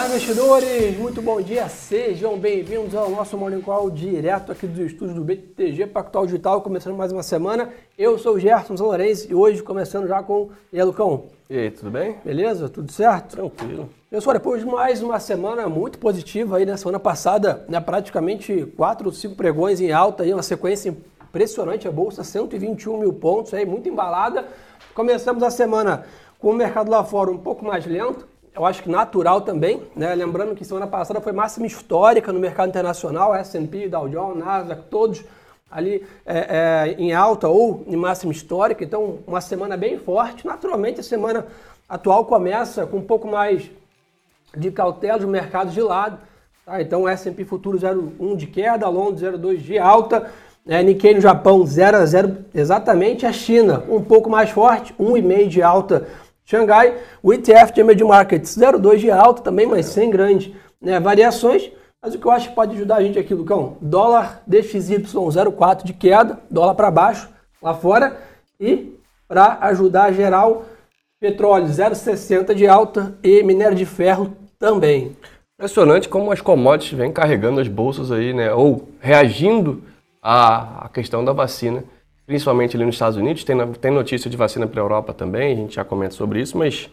Olá, 0.00 0.08
investidores! 0.08 0.96
Muito 0.96 1.20
bom 1.20 1.42
dia! 1.42 1.68
Sejam 1.68 2.38
bem-vindos 2.38 2.94
ao 2.94 3.10
nosso 3.10 3.36
Morning 3.36 3.60
Call 3.60 3.90
direto 3.90 4.50
aqui 4.50 4.66
dos 4.66 4.78
estúdios 4.78 5.14
do 5.14 5.22
BTG 5.22 5.88
Pactual 5.88 6.24
Digital, 6.24 6.62
começando 6.62 6.96
mais 6.96 7.12
uma 7.12 7.22
semana. 7.22 7.68
Eu 7.98 8.18
sou 8.18 8.36
o 8.36 8.40
Gerson 8.40 8.72
Lourenço 8.82 9.30
e 9.30 9.34
hoje 9.34 9.62
começando 9.62 10.08
já 10.08 10.22
com... 10.22 10.48
E 10.72 10.80
aí, 10.80 10.84
Lucão? 10.86 11.24
E 11.50 11.58
aí, 11.58 11.70
tudo 11.70 11.90
bem? 11.90 12.16
Beleza? 12.24 12.66
Tudo 12.70 12.90
certo? 12.90 13.36
Tranquilo. 13.36 13.90
Pessoal, 14.08 14.32
depois 14.32 14.62
de 14.62 14.66
mais 14.66 15.02
uma 15.02 15.20
semana 15.20 15.68
muito 15.68 15.98
positiva 15.98 16.56
aí, 16.56 16.64
na 16.64 16.72
né? 16.72 16.78
semana 16.78 16.98
passada, 16.98 17.62
né, 17.68 17.78
praticamente 17.78 18.72
quatro 18.78 19.08
ou 19.08 19.12
cinco 19.12 19.34
pregões 19.34 19.82
em 19.82 19.92
alta, 19.92 20.22
aí, 20.22 20.32
uma 20.32 20.42
sequência 20.42 20.96
impressionante, 21.22 21.86
a 21.86 21.92
Bolsa 21.92 22.24
121 22.24 23.00
mil 23.00 23.12
pontos, 23.12 23.52
aí, 23.52 23.66
muito 23.66 23.86
embalada. 23.86 24.48
Começamos 24.94 25.42
a 25.42 25.50
semana 25.50 26.06
com 26.38 26.52
o 26.52 26.54
mercado 26.54 26.90
lá 26.90 27.04
fora 27.04 27.30
um 27.30 27.36
pouco 27.36 27.62
mais 27.66 27.84
lento, 27.84 28.26
eu 28.54 28.66
acho 28.66 28.82
que 28.82 28.88
natural 28.88 29.40
também, 29.42 29.82
né? 29.94 30.14
Lembrando 30.14 30.54
que 30.54 30.64
semana 30.64 30.86
passada 30.86 31.20
foi 31.20 31.32
máxima 31.32 31.66
histórica 31.66 32.32
no 32.32 32.40
mercado 32.40 32.68
internacional, 32.68 33.34
S&P, 33.34 33.88
Dow 33.88 34.08
Jones, 34.08 34.44
Nasdaq, 34.44 34.82
todos 34.90 35.24
ali 35.70 36.04
é, 36.26 36.38
é, 36.38 36.96
em 36.98 37.12
alta 37.12 37.48
ou 37.48 37.84
em 37.86 37.96
máxima 37.96 38.32
histórica. 38.32 38.82
Então, 38.82 39.20
uma 39.26 39.40
semana 39.40 39.76
bem 39.76 39.98
forte. 39.98 40.46
Naturalmente, 40.46 41.00
a 41.00 41.02
semana 41.02 41.46
atual 41.88 42.24
começa 42.24 42.86
com 42.86 42.96
um 42.96 43.04
pouco 43.04 43.28
mais 43.28 43.70
de 44.56 44.70
cautela, 44.72 45.18
os 45.18 45.24
mercados 45.24 45.72
de 45.72 45.80
lado. 45.80 46.18
Tá? 46.66 46.82
Então, 46.82 47.08
S&P 47.08 47.44
Futuro 47.44 47.78
0,1 47.78 48.36
de 48.36 48.48
queda, 48.48 48.88
Londres 48.88 49.22
0,2 49.22 49.58
de 49.58 49.78
alta. 49.78 50.30
É, 50.66 50.82
Nikkei 50.82 51.14
no 51.14 51.20
Japão 51.20 51.64
0 51.64 51.96
a 51.96 52.04
0 52.04 52.44
exatamente. 52.52 53.24
A 53.24 53.32
China 53.32 53.84
um 53.88 54.02
pouco 54.02 54.28
mais 54.28 54.50
forte, 54.50 54.92
1,5 54.94 55.48
de 55.48 55.62
alta 55.62 56.08
Xangai, 56.50 56.96
o 57.22 57.32
ETF 57.32 57.72
de 57.72 57.80
Emerging 57.80 58.08
Markets 58.08 58.56
0,2 58.58 58.96
de 58.96 59.08
alta 59.08 59.40
também, 59.40 59.66
mas 59.66 59.86
sem 59.86 60.10
grandes 60.10 60.52
né, 60.82 60.98
variações. 60.98 61.70
Mas 62.02 62.12
o 62.12 62.18
que 62.18 62.26
eu 62.26 62.32
acho 62.32 62.48
que 62.48 62.56
pode 62.56 62.74
ajudar 62.74 62.96
a 62.96 63.02
gente 63.04 63.16
aqui, 63.16 63.32
Lucão, 63.32 63.76
dólar 63.80 64.42
DXY 64.48 65.04
0,4 65.04 65.84
de 65.84 65.92
queda, 65.92 66.40
dólar 66.50 66.74
para 66.74 66.90
baixo 66.90 67.28
lá 67.62 67.72
fora. 67.72 68.18
E 68.58 68.98
para 69.28 69.58
ajudar 69.60 70.06
a 70.06 70.12
geral, 70.12 70.64
petróleo 71.20 71.66
0,60 71.66 72.52
de 72.52 72.66
alta 72.66 73.14
e 73.22 73.44
minério 73.44 73.76
de 73.76 73.86
ferro 73.86 74.36
também. 74.58 75.16
Impressionante 75.56 76.08
como 76.08 76.32
as 76.32 76.40
commodities 76.40 76.98
vêm 76.98 77.12
carregando 77.12 77.60
as 77.60 77.68
bolsas 77.68 78.10
aí, 78.10 78.34
né? 78.34 78.52
Ou 78.52 78.88
reagindo 78.98 79.84
à, 80.20 80.86
à 80.86 80.88
questão 80.88 81.24
da 81.24 81.32
vacina 81.32 81.84
principalmente 82.30 82.76
ali 82.76 82.86
nos 82.86 82.94
Estados 82.94 83.18
Unidos. 83.18 83.42
Tem, 83.42 83.56
tem 83.72 83.90
notícia 83.90 84.30
de 84.30 84.36
vacina 84.36 84.64
para 84.64 84.80
a 84.80 84.84
Europa 84.84 85.12
também, 85.12 85.52
a 85.52 85.56
gente 85.56 85.74
já 85.74 85.84
comenta 85.84 86.14
sobre 86.14 86.40
isso, 86.40 86.56
mas 86.56 86.88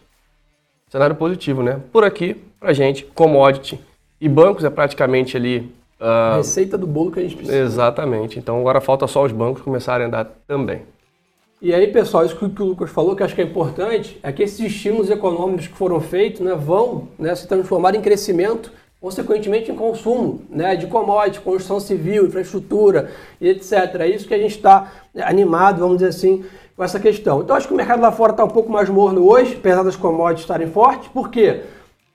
cenário 0.90 1.14
positivo, 1.14 1.62
né? 1.62 1.80
Por 1.92 2.02
aqui, 2.02 2.34
para 2.58 2.72
gente, 2.72 3.04
commodity 3.04 3.78
e 4.20 4.28
bancos 4.28 4.64
é 4.64 4.70
praticamente 4.70 5.36
ali. 5.36 5.72
Uh... 6.00 6.38
Receita 6.38 6.76
do 6.76 6.88
bolo 6.88 7.12
que 7.12 7.20
a 7.20 7.22
gente 7.22 7.36
precisa. 7.36 7.56
Exatamente. 7.56 8.36
Então 8.36 8.58
agora 8.58 8.80
falta 8.80 9.06
só 9.06 9.24
os 9.24 9.30
bancos 9.30 9.62
começarem 9.62 10.06
a 10.06 10.08
andar 10.08 10.24
também. 10.44 10.82
E 11.62 11.72
aí, 11.72 11.86
pessoal, 11.86 12.24
isso 12.24 12.36
que 12.36 12.44
o 12.44 12.66
Lucas 12.66 12.90
falou, 12.90 13.14
que 13.14 13.22
acho 13.22 13.34
que 13.34 13.40
é 13.40 13.44
importante, 13.44 14.18
é 14.22 14.32
que 14.32 14.42
esses 14.42 14.58
estímulos 14.58 15.08
econômicos 15.08 15.68
que 15.68 15.74
foram 15.74 16.00
feitos 16.00 16.40
né, 16.40 16.54
vão 16.56 17.08
né, 17.16 17.32
se 17.36 17.46
transformar 17.46 17.94
em 17.94 18.00
crescimento 18.00 18.72
consequentemente 19.00 19.70
em 19.70 19.76
consumo 19.76 20.42
né, 20.50 20.74
de 20.74 20.86
commodities, 20.86 21.38
construção 21.38 21.78
civil, 21.78 22.26
infraestrutura 22.26 23.10
e 23.40 23.48
etc. 23.48 23.72
É 24.00 24.08
isso 24.08 24.26
que 24.26 24.34
a 24.34 24.38
gente 24.38 24.56
está 24.56 24.90
animado, 25.22 25.78
vamos 25.78 25.98
dizer 25.98 26.08
assim, 26.08 26.44
com 26.76 26.82
essa 26.82 26.98
questão. 26.98 27.40
Então 27.40 27.54
acho 27.54 27.68
que 27.68 27.74
o 27.74 27.76
mercado 27.76 28.02
lá 28.02 28.10
fora 28.10 28.32
está 28.32 28.44
um 28.44 28.48
pouco 28.48 28.70
mais 28.70 28.88
morno 28.88 29.24
hoje, 29.28 29.56
apesar 29.56 29.82
das 29.82 29.96
commodities 29.96 30.42
estarem 30.42 30.68
fortes, 30.68 31.08
por 31.08 31.30
quê? 31.30 31.62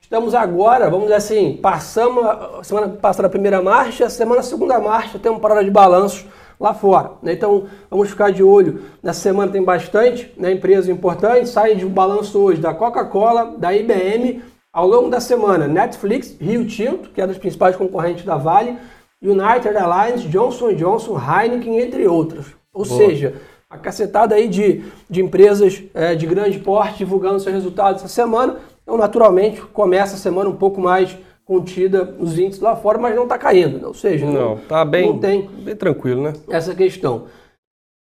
Estamos 0.00 0.34
agora, 0.34 0.90
vamos 0.90 1.04
dizer 1.04 1.16
assim, 1.16 1.58
passamos 1.60 2.24
a 2.24 2.62
semana 2.62 2.88
passada 2.88 3.26
a 3.26 3.30
primeira 3.30 3.62
marcha, 3.62 4.10
semana 4.10 4.40
a 4.40 4.44
segunda 4.44 4.78
marcha, 4.78 5.18
temporada 5.18 5.64
de 5.64 5.70
balanços 5.70 6.26
lá 6.60 6.74
fora. 6.74 7.12
Né? 7.22 7.32
Então 7.32 7.64
vamos 7.90 8.10
ficar 8.10 8.30
de 8.30 8.42
olho. 8.42 8.82
Nessa 9.02 9.20
semana 9.20 9.50
tem 9.50 9.62
bastante 9.62 10.32
né, 10.36 10.52
empresas 10.52 10.88
importantes, 10.88 11.50
sai 11.50 11.74
de 11.74 11.86
um 11.86 11.88
balanço 11.88 12.38
hoje 12.38 12.60
da 12.60 12.74
Coca-Cola, 12.74 13.54
da 13.56 13.74
IBM, 13.74 14.42
ao 14.74 14.88
longo 14.88 15.08
da 15.08 15.20
semana, 15.20 15.68
Netflix, 15.68 16.36
Rio 16.40 16.66
Tinto, 16.66 17.10
que 17.10 17.20
é 17.20 17.26
das 17.28 17.38
principais 17.38 17.76
concorrentes 17.76 18.24
da 18.24 18.36
Vale, 18.36 18.76
United 19.22 19.68
Airlines, 19.68 20.22
Johnson 20.28 20.74
Johnson, 20.74 21.16
Heineken, 21.16 21.78
entre 21.78 22.08
outras. 22.08 22.46
Ou 22.72 22.84
Boa. 22.84 22.98
seja, 22.98 23.34
a 23.70 23.78
cacetada 23.78 24.34
aí 24.34 24.48
de, 24.48 24.82
de 25.08 25.22
empresas 25.22 25.80
é, 25.94 26.16
de 26.16 26.26
grande 26.26 26.58
porte 26.58 26.98
divulgando 26.98 27.38
seus 27.38 27.54
resultados 27.54 28.02
essa 28.02 28.12
semana. 28.12 28.56
Então, 28.82 28.98
naturalmente, 28.98 29.62
começa 29.62 30.16
a 30.16 30.18
semana 30.18 30.50
um 30.50 30.56
pouco 30.56 30.80
mais 30.80 31.16
contida 31.44 32.04
nos 32.04 32.36
índices 32.36 32.60
lá 32.60 32.74
fora, 32.74 32.98
mas 32.98 33.14
não 33.14 33.22
está 33.22 33.38
caindo. 33.38 33.78
Né? 33.78 33.86
Ou 33.86 33.94
seja, 33.94 34.26
não, 34.26 34.56
está 34.56 34.84
bem, 34.84 35.06
não 35.06 35.18
tem 35.18 35.48
bem 35.48 35.76
tranquilo, 35.76 36.20
né? 36.20 36.32
Essa 36.48 36.74
questão. 36.74 37.26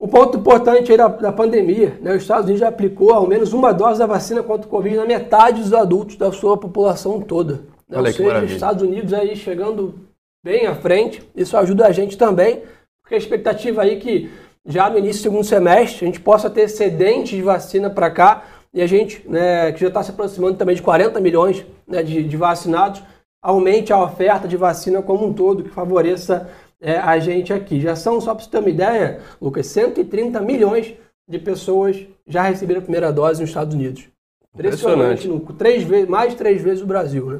O 0.03 0.07
ponto 0.09 0.37
importante 0.37 0.91
aí 0.91 0.97
da, 0.97 1.07
da 1.07 1.31
pandemia, 1.31 1.97
né, 2.01 2.13
os 2.13 2.23
Estados 2.23 2.43
Unidos 2.43 2.59
já 2.59 2.67
aplicou 2.67 3.13
ao 3.13 3.25
menos 3.25 3.53
uma 3.53 3.71
dose 3.71 3.99
da 3.99 4.05
vacina 4.05 4.43
contra 4.43 4.67
o 4.67 4.69
Covid 4.69 4.97
na 4.97 5.05
metade 5.05 5.61
dos 5.61 5.73
adultos 5.73 6.17
da 6.17 6.29
sua 6.29 6.57
população 6.57 7.21
toda. 7.21 7.61
Né? 7.87 7.97
Ou 7.97 8.05
seja, 8.07 8.43
os 8.43 8.51
Estados 8.51 8.83
Unidos 8.83 9.13
aí 9.13 9.33
chegando 9.37 9.95
bem 10.43 10.67
à 10.67 10.75
frente, 10.75 11.23
isso 11.33 11.55
ajuda 11.55 11.87
a 11.87 11.93
gente 11.93 12.17
também, 12.17 12.63
porque 13.01 13.15
a 13.15 13.17
expectativa 13.17 13.83
aí 13.83 13.93
é 13.93 13.95
que 13.95 14.29
já 14.65 14.89
no 14.89 14.97
início 14.97 15.21
do 15.21 15.23
segundo 15.23 15.45
semestre 15.45 16.03
a 16.03 16.07
gente 16.07 16.19
possa 16.19 16.49
ter 16.49 16.63
excedente 16.63 17.37
de 17.37 17.41
vacina 17.41 17.89
para 17.89 18.11
cá 18.11 18.43
e 18.73 18.81
a 18.81 18.87
gente, 18.87 19.23
né, 19.25 19.71
que 19.71 19.79
já 19.79 19.87
está 19.87 20.03
se 20.03 20.11
aproximando 20.11 20.57
também 20.57 20.75
de 20.75 20.81
40 20.81 21.17
milhões 21.21 21.65
né, 21.87 22.03
de, 22.03 22.23
de 22.23 22.35
vacinados, 22.35 23.01
aumente 23.41 23.93
a 23.93 24.03
oferta 24.03 24.49
de 24.49 24.57
vacina 24.57 25.01
como 25.01 25.25
um 25.25 25.31
todo, 25.31 25.63
que 25.63 25.69
favoreça 25.69 26.49
é, 26.83 26.97
a 26.97 27.17
gente 27.17 27.53
aqui. 27.53 27.79
Já 27.79 27.95
são, 27.95 28.19
só 28.19 28.35
para 28.35 28.44
você 28.44 28.51
ter 28.51 28.59
uma 28.59 28.69
ideia, 28.69 29.21
Lucas, 29.41 29.66
130 29.67 30.41
milhões 30.41 30.94
de 31.27 31.39
pessoas 31.39 32.05
já 32.27 32.44
receberam 32.44 32.81
a 32.81 32.83
primeira 32.83 33.11
dose 33.11 33.39
nos 33.39 33.49
Estados 33.49 33.73
Unidos. 33.73 34.09
Impressionante. 34.53 35.29
Três 35.57 35.83
vezes, 35.83 36.09
mais 36.09 36.31
de 36.31 36.38
três 36.38 36.61
vezes 36.61 36.83
o 36.83 36.85
Brasil, 36.85 37.25
né? 37.25 37.39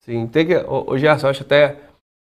Sim, 0.00 0.26
tem 0.28 0.46
que. 0.46 0.54
O 0.56 0.96
Gerson, 0.96 1.26
eu 1.26 1.30
acho 1.30 1.42
até 1.42 1.76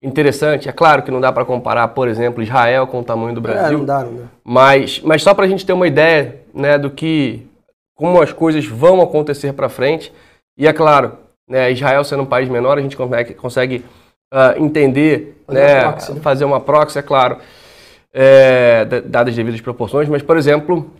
interessante. 0.01 0.69
É 0.69 0.71
claro 0.71 1.01
que 1.01 1.11
não 1.11 1.19
dá 1.19 1.31
para 1.31 1.43
comparar, 1.43 1.87
por 1.89 2.07
exemplo, 2.07 2.43
Israel 2.43 2.85
com 2.87 2.99
o 2.99 3.03
tamanho 3.03 3.33
do 3.33 3.41
Brasil. 3.41 3.77
É, 3.77 3.79
não 3.79 3.85
dá, 3.85 4.03
não 4.03 4.15
dá. 4.15 4.23
Mas, 4.43 5.01
mas 5.01 5.23
só 5.23 5.33
para 5.33 5.45
a 5.45 5.47
gente 5.47 5.65
ter 5.65 5.73
uma 5.73 5.87
ideia 5.87 6.41
né, 6.53 6.77
do 6.77 6.91
que. 6.91 7.47
como 7.95 8.21
as 8.21 8.31
coisas 8.31 8.65
vão 8.65 9.01
acontecer 9.01 9.53
para 9.53 9.69
frente. 9.69 10.13
E 10.57 10.67
é 10.67 10.73
claro, 10.73 11.17
né, 11.49 11.71
Israel 11.71 12.03
sendo 12.03 12.23
um 12.23 12.27
país 12.27 12.47
menor, 12.47 12.77
a 12.77 12.81
gente 12.81 12.95
consegue, 12.95 13.33
consegue 13.33 13.85
uh, 14.33 14.63
entender, 14.63 15.41
fazer, 15.45 15.59
né, 15.59 15.73
uma 15.73 15.91
proxy, 15.91 16.13
né? 16.13 16.19
fazer 16.21 16.45
uma 16.45 16.59
proxy, 16.59 16.99
é 16.99 17.01
claro, 17.01 17.37
é, 18.13 18.85
dadas 18.85 19.31
as 19.31 19.35
devidas 19.35 19.61
proporções, 19.61 20.09
mas, 20.09 20.21
por 20.21 20.37
exemplo, 20.37 20.91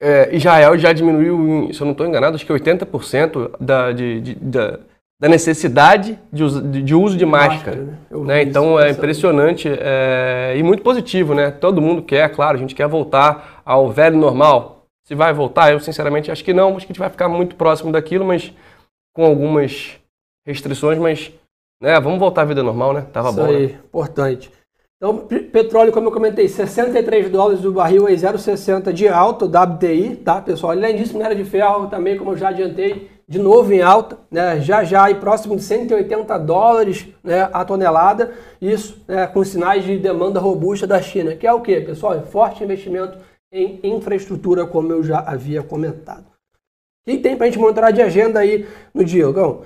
é, 0.00 0.34
Israel 0.34 0.76
já 0.76 0.92
diminuiu, 0.92 1.72
se 1.72 1.80
eu 1.80 1.84
não 1.86 1.92
estou 1.92 2.06
enganado, 2.06 2.36
acho 2.36 2.44
que 2.44 2.52
80% 2.52 3.52
da, 3.58 3.92
de, 3.92 4.20
de, 4.20 4.34
da, 4.34 4.78
da 5.18 5.28
necessidade 5.28 6.18
de 6.30 6.44
uso 6.44 6.62
de, 6.62 6.82
de, 6.82 6.94
uso 6.94 7.16
de 7.16 7.24
máscara. 7.24 7.76
máscara 7.76 8.20
né? 8.20 8.24
né? 8.26 8.42
Então 8.42 8.78
é 8.78 8.90
impressionante 8.90 9.68
é, 9.68 10.54
e 10.56 10.62
muito 10.62 10.82
positivo, 10.82 11.34
né? 11.34 11.50
Todo 11.50 11.80
mundo 11.80 12.02
quer, 12.02 12.28
claro, 12.30 12.56
a 12.56 12.60
gente 12.60 12.74
quer 12.74 12.86
voltar 12.86 13.62
ao 13.64 13.90
velho 13.90 14.18
normal. 14.18 14.84
Se 15.06 15.14
vai 15.14 15.32
voltar, 15.32 15.72
eu 15.72 15.80
sinceramente 15.80 16.30
acho 16.30 16.44
que 16.44 16.52
não, 16.52 16.76
acho 16.76 16.86
que 16.86 16.92
a 16.92 16.92
gente 16.92 16.98
vai 16.98 17.08
ficar 17.08 17.28
muito 17.28 17.56
próximo 17.56 17.92
daquilo, 17.92 18.24
mas 18.24 18.52
com 19.14 19.24
algumas 19.24 19.98
restrições, 20.44 20.98
mas 20.98 21.32
né, 21.80 22.00
vamos 22.00 22.18
voltar 22.18 22.42
à 22.42 22.44
vida 22.44 22.62
normal, 22.62 22.92
né? 22.92 23.06
Tava 23.12 23.28
Isso 23.28 23.38
bom. 23.38 23.46
Aí, 23.46 23.66
né? 23.66 23.80
importante. 23.84 24.50
Então, 24.96 25.18
petróleo, 25.52 25.92
como 25.92 26.08
eu 26.08 26.12
comentei, 26.12 26.48
63 26.48 27.28
dólares 27.30 27.60
do 27.60 27.70
barril, 27.70 28.04
0,60 28.04 28.92
de 28.94 29.06
alta, 29.06 29.44
o 29.44 29.48
WTI, 29.48 30.16
tá, 30.16 30.40
pessoal? 30.40 30.72
Além 30.72 30.96
disso, 30.96 31.12
minério 31.12 31.36
de 31.36 31.44
ferro 31.44 31.86
também, 31.88 32.16
como 32.16 32.32
eu 32.32 32.36
já 32.36 32.48
adiantei, 32.48 33.10
de 33.28 33.38
novo 33.38 33.72
em 33.74 33.82
alta, 33.82 34.16
né? 34.30 34.58
Já 34.60 34.84
já 34.84 35.04
aí 35.04 35.16
próximo 35.16 35.54
de 35.54 35.62
180 35.62 36.38
dólares 36.38 37.08
né, 37.22 37.46
a 37.52 37.62
tonelada, 37.62 38.32
isso 38.58 39.04
né, 39.06 39.26
com 39.26 39.44
sinais 39.44 39.84
de 39.84 39.98
demanda 39.98 40.40
robusta 40.40 40.86
da 40.86 41.02
China, 41.02 41.34
que 41.34 41.46
é 41.46 41.52
o 41.52 41.60
que, 41.60 41.78
pessoal? 41.82 42.18
Forte 42.22 42.64
investimento 42.64 43.18
em 43.52 43.80
infraestrutura, 43.82 44.64
como 44.64 44.92
eu 44.92 45.02
já 45.02 45.18
havia 45.18 45.62
comentado. 45.62 46.24
O 47.06 47.10
que 47.10 47.18
tem 47.18 47.36
para 47.36 47.46
a 47.46 47.50
gente 47.50 47.58
monitorar 47.58 47.92
de 47.92 48.00
agenda 48.00 48.40
aí 48.40 48.66
no 48.94 49.04
dia, 49.04 49.30
Gão? 49.30 49.62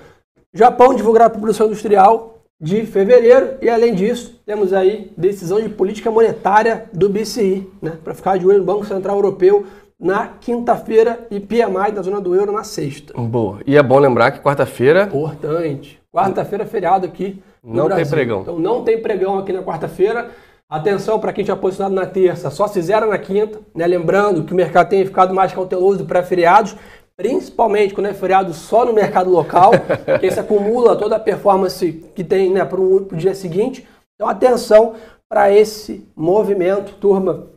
Japão 0.53 0.93
divulgará 0.93 1.25
a 1.25 1.29
produção 1.29 1.67
industrial 1.67 2.41
de 2.59 2.85
fevereiro 2.85 3.55
e, 3.61 3.69
além 3.69 3.95
disso, 3.95 4.39
temos 4.45 4.73
aí 4.73 5.11
decisão 5.17 5.61
de 5.61 5.69
política 5.69 6.11
monetária 6.11 6.89
do 6.91 7.07
BCI, 7.07 7.67
né, 7.81 7.93
para 8.03 8.13
ficar 8.13 8.37
de 8.37 8.45
olho 8.45 8.59
no 8.59 8.65
Banco 8.65 8.85
Central 8.85 9.15
Europeu 9.15 9.65
na 9.97 10.27
quinta-feira 10.27 11.25
e 11.31 11.39
PMI 11.39 11.91
da 11.93 12.01
zona 12.01 12.19
do 12.19 12.35
euro 12.35 12.51
na 12.51 12.65
sexta. 12.65 13.13
Boa. 13.13 13.59
E 13.65 13.77
é 13.77 13.83
bom 13.83 13.97
lembrar 13.97 14.31
que 14.31 14.41
quarta-feira. 14.41 15.03
Importante. 15.03 15.99
Quarta-feira 16.11 16.65
é 16.65 16.67
feriado 16.67 17.05
aqui. 17.05 17.41
não 17.63 17.85
Brasil. 17.85 18.03
tem 18.03 18.11
pregão. 18.11 18.41
Então 18.41 18.59
não 18.59 18.83
tem 18.83 19.01
pregão 19.01 19.39
aqui 19.39 19.53
na 19.53 19.63
quarta-feira. 19.63 20.31
Atenção 20.69 21.19
para 21.19 21.31
quem 21.33 21.43
tinha 21.43 21.55
posicionado 21.55 21.93
na 21.95 22.05
terça, 22.05 22.49
só 22.49 22.65
se 22.67 22.81
zera 22.81 23.05
na 23.05 23.17
quinta. 23.17 23.59
Né? 23.75 23.85
Lembrando 23.85 24.43
que 24.43 24.53
o 24.53 24.55
mercado 24.55 24.89
tem 24.89 25.05
ficado 25.05 25.33
mais 25.33 25.53
cauteloso 25.53 25.99
do 25.99 26.05
pré-feriados 26.05 26.75
principalmente 27.15 27.93
quando 27.93 28.07
é 28.07 28.13
feriado 28.13 28.53
só 28.53 28.85
no 28.85 28.93
mercado 28.93 29.29
local, 29.29 29.71
porque 30.05 30.27
isso 30.27 30.39
acumula 30.39 30.95
toda 30.95 31.15
a 31.15 31.19
performance 31.19 31.91
que 32.15 32.23
tem 32.23 32.51
né, 32.51 32.65
para 32.65 32.79
o 32.79 33.07
dia 33.13 33.35
seguinte. 33.35 33.87
Então, 34.15 34.29
atenção 34.29 34.95
para 35.29 35.51
esse 35.51 36.07
movimento, 36.15 36.93
turma, 36.95 37.47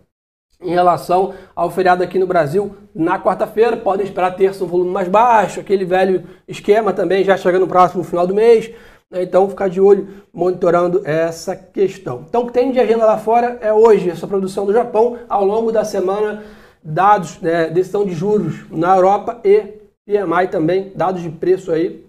em 0.61 0.71
relação 0.71 1.35
ao 1.55 1.71
feriado 1.71 2.03
aqui 2.03 2.19
no 2.19 2.27
Brasil 2.27 2.75
na 2.95 3.19
quarta-feira. 3.19 3.77
Podem 3.77 4.07
esperar 4.07 4.37
terça 4.37 4.65
um 4.65 4.67
volume 4.67 4.91
mais 4.91 5.09
baixo, 5.09 5.61
aquele 5.61 5.85
velho 5.85 6.25
esquema 6.49 6.93
também, 6.93 7.25
já 7.25 7.37
chegando 7.37 7.63
no 7.63 7.69
próximo 7.69 8.03
final 8.03 8.27
do 8.27 8.35
mês. 8.35 8.71
Né? 9.11 9.23
Então, 9.23 9.49
ficar 9.49 9.69
de 9.69 9.81
olho 9.81 10.09
monitorando 10.33 11.03
essa 11.05 11.55
questão. 11.55 12.25
Então, 12.29 12.43
o 12.43 12.47
que 12.47 12.53
tem 12.53 12.73
de 12.73 12.81
agenda 12.81 13.05
lá 13.05 13.19
fora 13.19 13.59
é 13.61 13.73
hoje 13.73 14.11
essa 14.11 14.27
produção 14.27 14.65
do 14.65 14.73
Japão, 14.73 15.19
ao 15.29 15.45
longo 15.45 15.71
da 15.71 15.85
semana, 15.85 16.43
dados, 16.85 17.41
né, 17.41 17.71
decisão 17.71 18.05
de 18.05 18.13
juros 18.13 18.69
na 18.71 18.95
Europa 18.95 19.41
e 19.43 19.81
PMI 20.07 20.49
também, 20.51 20.93
dados 20.95 21.23
de 21.23 21.31
preço 21.31 21.73
aí 21.73 22.05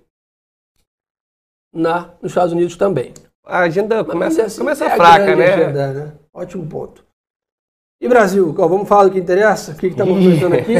na, 1.73 2.09
nos 2.21 2.31
Estados 2.31 2.51
Unidos 2.51 2.75
também. 2.75 3.13
A 3.45 3.59
agenda 3.59 4.03
começa, 4.03 4.43
assim, 4.43 4.57
começa 4.59 4.85
é 4.85 4.95
fraca, 4.95 5.35
né? 5.35 5.53
Agenda, 5.53 5.93
né? 5.93 6.13
Ótimo 6.33 6.65
ponto. 6.67 7.05
E 8.01 8.07
Brasil, 8.07 8.51
vamos 8.51 8.87
falar 8.89 9.05
do 9.05 9.11
que 9.11 9.19
interessa? 9.19 9.71
O 9.71 9.75
que 9.75 9.87
estamos 9.87 10.13
comentando 10.19 10.53
aqui? 10.53 10.75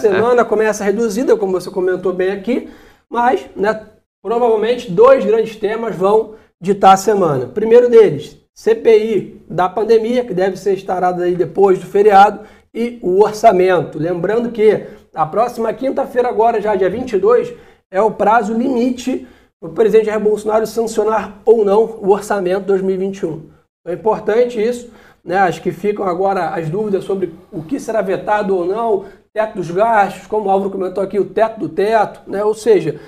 Semana 0.00 0.44
começa 0.44 0.84
reduzida, 0.84 1.36
como 1.36 1.52
você 1.52 1.70
comentou 1.70 2.12
bem 2.12 2.30
aqui, 2.30 2.70
mas 3.10 3.44
né, 3.54 3.86
provavelmente 4.22 4.90
dois 4.90 5.24
grandes 5.24 5.56
temas 5.56 5.94
vão 5.94 6.36
ditar 6.60 6.92
a 6.92 6.96
semana. 6.96 7.46
Primeiro 7.46 7.90
deles, 7.90 8.38
CPI 8.54 9.42
da 9.48 9.68
pandemia, 9.68 10.24
que 10.24 10.32
deve 10.32 10.56
ser 10.56 10.74
instalada 10.74 11.24
aí 11.24 11.34
depois 11.34 11.78
do 11.78 11.86
feriado, 11.86 12.40
e 12.74 12.98
o 13.00 13.22
orçamento. 13.22 13.98
Lembrando 13.98 14.50
que 14.50 14.84
a 15.14 15.24
próxima 15.24 15.72
quinta-feira, 15.72 16.28
agora 16.28 16.60
já 16.60 16.74
dia 16.74 16.90
22, 16.90 17.54
é 17.90 18.02
o 18.02 18.10
prazo 18.10 18.52
limite 18.52 19.26
para 19.60 19.70
o 19.70 19.72
presidente 19.72 20.06
Jair 20.06 20.20
Bolsonaro 20.20 20.66
sancionar 20.66 21.40
ou 21.44 21.64
não 21.64 21.84
o 22.02 22.10
orçamento 22.10 22.66
2021. 22.66 23.28
Então 23.28 23.46
é 23.86 23.92
importante 23.92 24.60
isso. 24.60 24.90
Né? 25.24 25.38
Acho 25.38 25.62
que 25.62 25.72
ficam 25.72 26.04
agora 26.04 26.50
as 26.50 26.68
dúvidas 26.68 27.04
sobre 27.04 27.32
o 27.50 27.62
que 27.62 27.80
será 27.80 28.02
vetado 28.02 28.56
ou 28.56 28.66
não, 28.66 29.06
teto 29.32 29.54
dos 29.54 29.70
gastos, 29.70 30.26
como 30.26 30.46
o 30.46 30.50
Álvaro 30.50 30.70
comentou 30.70 31.02
aqui, 31.02 31.18
o 31.18 31.24
teto 31.24 31.58
do 31.60 31.68
teto, 31.68 32.20
né? 32.26 32.44
ou 32.44 32.54
seja, 32.54 33.00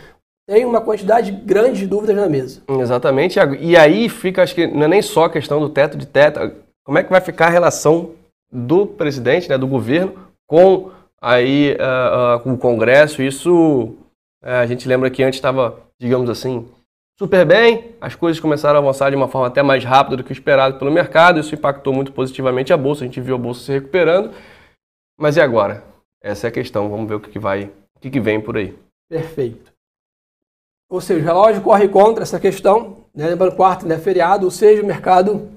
tem 0.48 0.64
uma 0.64 0.80
quantidade 0.80 1.30
grande 1.30 1.80
de 1.80 1.86
dúvidas 1.86 2.16
na 2.16 2.28
mesa. 2.28 2.62
Exatamente, 2.68 3.38
e 3.60 3.76
aí 3.76 4.08
fica, 4.08 4.42
acho 4.42 4.54
que 4.54 4.66
não 4.66 4.84
é 4.84 4.88
nem 4.88 5.02
só 5.02 5.24
a 5.24 5.30
questão 5.30 5.60
do 5.60 5.68
teto 5.68 5.98
de 5.98 6.06
teto, 6.06 6.52
como 6.84 6.98
é 6.98 7.02
que 7.02 7.10
vai 7.10 7.20
ficar 7.20 7.46
a 7.46 7.50
relação 7.50 8.12
do 8.56 8.86
presidente, 8.86 9.48
né, 9.48 9.58
do 9.58 9.66
governo, 9.66 10.14
com 10.46 10.90
aí 11.20 11.76
uh, 11.76 12.48
uh, 12.48 12.52
o 12.52 12.56
Congresso. 12.56 13.22
Isso 13.22 13.94
uh, 14.42 14.62
a 14.62 14.66
gente 14.66 14.88
lembra 14.88 15.10
que 15.10 15.22
antes 15.22 15.36
estava, 15.36 15.78
digamos 16.00 16.30
assim, 16.30 16.66
super 17.18 17.44
bem, 17.44 17.92
as 18.00 18.14
coisas 18.14 18.40
começaram 18.40 18.78
a 18.78 18.82
avançar 18.82 19.10
de 19.10 19.16
uma 19.16 19.28
forma 19.28 19.48
até 19.48 19.62
mais 19.62 19.84
rápida 19.84 20.16
do 20.16 20.24
que 20.24 20.32
esperado 20.32 20.78
pelo 20.78 20.90
mercado, 20.90 21.40
isso 21.40 21.54
impactou 21.54 21.92
muito 21.92 22.12
positivamente 22.12 22.72
a 22.72 22.76
bolsa, 22.76 23.04
a 23.04 23.06
gente 23.06 23.20
viu 23.20 23.34
a 23.34 23.38
bolsa 23.38 23.60
se 23.60 23.72
recuperando. 23.72 24.32
Mas 25.18 25.36
e 25.36 25.40
agora? 25.40 25.84
Essa 26.22 26.46
é 26.46 26.48
a 26.48 26.52
questão, 26.52 26.88
vamos 26.88 27.08
ver 27.08 27.16
o 27.16 27.20
que, 27.20 27.30
que 27.30 27.38
vai, 27.38 27.64
o 27.96 28.00
que, 28.00 28.10
que 28.10 28.20
vem 28.20 28.40
por 28.40 28.56
aí. 28.56 28.76
Perfeito. 29.08 29.72
Ou 30.90 31.00
seja, 31.00 31.20
o 31.20 31.24
relógio 31.24 31.62
corre 31.62 31.88
contra 31.88 32.22
essa 32.22 32.38
questão, 32.38 33.04
né? 33.14 33.28
lembrando 33.28 33.56
quarto, 33.56 33.86
né? 33.86 33.98
feriado, 33.98 34.44
ou 34.44 34.50
seja, 34.50 34.82
o 34.82 34.86
mercado 34.86 35.55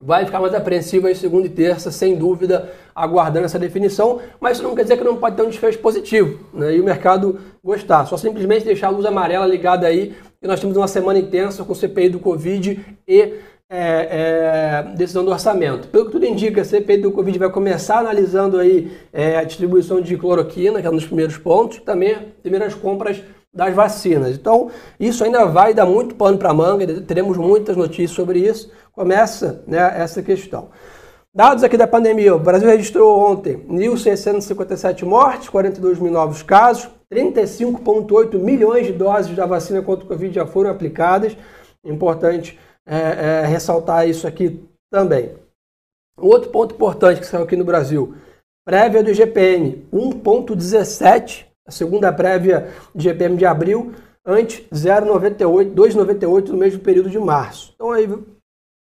vai 0.00 0.24
ficar 0.24 0.40
mais 0.40 0.54
apreensivo 0.54 1.08
aí 1.08 1.14
segunda 1.14 1.46
e 1.46 1.50
terça, 1.50 1.90
sem 1.90 2.14
dúvida, 2.14 2.72
aguardando 2.94 3.46
essa 3.46 3.58
definição, 3.58 4.20
mas 4.40 4.56
isso 4.56 4.66
não 4.66 4.74
quer 4.74 4.82
dizer 4.82 4.96
que 4.96 5.04
não 5.04 5.16
pode 5.16 5.36
ter 5.36 5.42
um 5.42 5.48
desfecho 5.48 5.78
positivo, 5.80 6.38
né? 6.54 6.76
E 6.76 6.80
o 6.80 6.84
mercado 6.84 7.38
gostar. 7.62 8.06
Só 8.06 8.16
simplesmente 8.16 8.64
deixar 8.64 8.88
a 8.88 8.90
luz 8.90 9.04
amarela 9.04 9.46
ligada 9.46 9.86
aí, 9.86 10.14
que 10.40 10.46
nós 10.46 10.60
temos 10.60 10.76
uma 10.76 10.86
semana 10.86 11.18
intensa 11.18 11.64
com 11.64 11.74
CPI 11.74 12.10
do 12.10 12.20
Covid 12.20 12.78
e 13.08 13.34
é, 13.70 14.86
é, 14.90 14.94
decisão 14.96 15.24
do 15.24 15.32
orçamento. 15.32 15.88
Pelo 15.88 16.06
que 16.06 16.12
tudo 16.12 16.24
indica, 16.24 16.62
a 16.62 16.64
CPI 16.64 16.98
do 16.98 17.12
Covid 17.12 17.38
vai 17.38 17.50
começar 17.50 17.98
analisando 17.98 18.58
aí 18.58 18.92
é, 19.12 19.36
a 19.36 19.44
distribuição 19.44 20.00
de 20.00 20.16
cloroquina, 20.16 20.80
que 20.80 20.86
é 20.86 20.90
um 20.90 20.94
dos 20.94 21.06
primeiros 21.06 21.36
pontos, 21.36 21.80
também 21.80 22.16
primeiras 22.40 22.72
compras 22.72 23.20
das 23.52 23.74
vacinas. 23.74 24.36
Então, 24.36 24.70
isso 25.00 25.24
ainda 25.24 25.44
vai 25.44 25.74
dar 25.74 25.84
muito 25.84 26.14
pano 26.14 26.38
para 26.38 26.54
manga, 26.54 26.86
teremos 27.00 27.36
muitas 27.36 27.76
notícias 27.76 28.12
sobre 28.12 28.38
isso. 28.38 28.70
Começa 28.98 29.62
né, 29.64 29.78
essa 29.96 30.20
questão. 30.20 30.70
Dados 31.32 31.62
aqui 31.62 31.76
da 31.76 31.86
pandemia, 31.86 32.34
o 32.34 32.40
Brasil 32.40 32.68
registrou 32.68 33.30
ontem 33.30 33.64
1.657 33.68 35.04
mortes, 35.04 35.48
42 35.48 36.00
mil 36.00 36.10
novos 36.10 36.42
casos, 36.42 36.90
35,8 37.14 38.36
milhões 38.40 38.88
de 38.88 38.92
doses 38.92 39.36
da 39.36 39.46
vacina 39.46 39.80
contra 39.82 40.04
o 40.04 40.08
Covid 40.08 40.34
já 40.34 40.44
foram 40.48 40.70
aplicadas. 40.70 41.36
Importante 41.84 42.58
é, 42.84 42.96
é, 42.96 43.46
ressaltar 43.46 44.08
isso 44.08 44.26
aqui 44.26 44.60
também. 44.90 45.30
Outro 46.20 46.50
ponto 46.50 46.74
importante 46.74 47.20
que 47.20 47.26
saiu 47.26 47.44
aqui 47.44 47.54
no 47.54 47.64
Brasil, 47.64 48.16
prévia 48.66 49.00
do 49.00 49.14
GPM, 49.14 49.86
1,17 49.92 51.46
a 51.64 51.70
segunda 51.70 52.12
prévia 52.12 52.66
de 52.92 53.04
GPM 53.04 53.36
de 53.36 53.46
abril, 53.46 53.94
ante 54.26 54.66
0,98, 54.74 55.72
2,98 55.72 56.48
no 56.48 56.56
mesmo 56.56 56.80
período 56.80 57.08
de 57.08 57.18
março. 57.20 57.72
Então 57.76 57.92
aí 57.92 58.08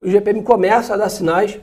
o 0.03 0.09
GPM 0.09 0.43
começa 0.43 0.93
a 0.93 0.97
dar 0.97 1.09
sinais, 1.09 1.59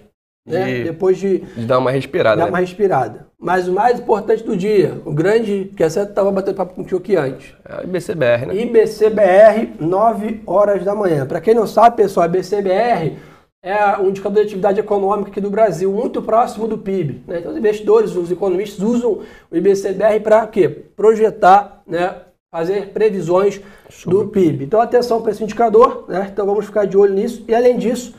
né, 0.46 0.64
de, 0.64 0.84
depois 0.84 1.18
de, 1.18 1.38
de, 1.38 1.66
dar 1.66 1.78
uma 1.78 1.90
respirada. 1.90 2.36
Dar 2.36 2.44
né? 2.44 2.50
uma 2.50 2.58
respirada. 2.58 3.26
Mas 3.38 3.68
o 3.68 3.72
mais 3.72 3.98
importante 3.98 4.42
do 4.42 4.56
dia, 4.56 5.00
o 5.04 5.12
grande, 5.12 5.72
que 5.76 5.82
essa 5.82 6.02
estava 6.02 6.30
batendo 6.30 6.56
papo 6.56 6.74
contigo 6.74 6.98
aqui 6.98 7.16
antes. 7.16 7.54
É 7.64 7.80
o 7.80 7.84
IBCBR, 7.84 8.46
né? 8.46 8.54
IBCBR, 8.56 9.74
9 9.80 10.42
horas 10.46 10.84
da 10.84 10.94
manhã. 10.94 11.26
Para 11.26 11.40
quem 11.40 11.54
não 11.54 11.66
sabe, 11.66 11.96
pessoal, 11.96 12.26
IBCBR 12.26 13.16
é 13.64 13.96
um 13.98 14.08
indicador 14.08 14.42
de 14.42 14.48
atividade 14.48 14.80
econômica 14.80 15.30
aqui 15.30 15.40
do 15.40 15.50
Brasil, 15.50 15.92
muito 15.92 16.20
próximo 16.20 16.66
do 16.66 16.76
PIB. 16.76 17.22
Né? 17.28 17.38
Então, 17.38 17.52
os 17.52 17.58
investidores, 17.58 18.16
os 18.16 18.30
economistas 18.30 18.80
usam 18.80 19.20
o 19.50 19.56
IBCBR 19.56 20.20
para 20.20 20.44
quê? 20.48 20.68
Projetar, 20.68 21.82
né? 21.86 22.16
fazer 22.52 22.88
previsões 22.88 23.60
do 24.04 24.26
PIB. 24.26 24.64
Então, 24.64 24.80
atenção 24.80 25.22
para 25.22 25.30
esse 25.30 25.44
indicador, 25.44 26.06
né? 26.08 26.28
então 26.32 26.44
vamos 26.44 26.66
ficar 26.66 26.86
de 26.86 26.96
olho 26.96 27.14
nisso. 27.14 27.44
E, 27.46 27.54
além 27.54 27.78
disso, 27.78 28.14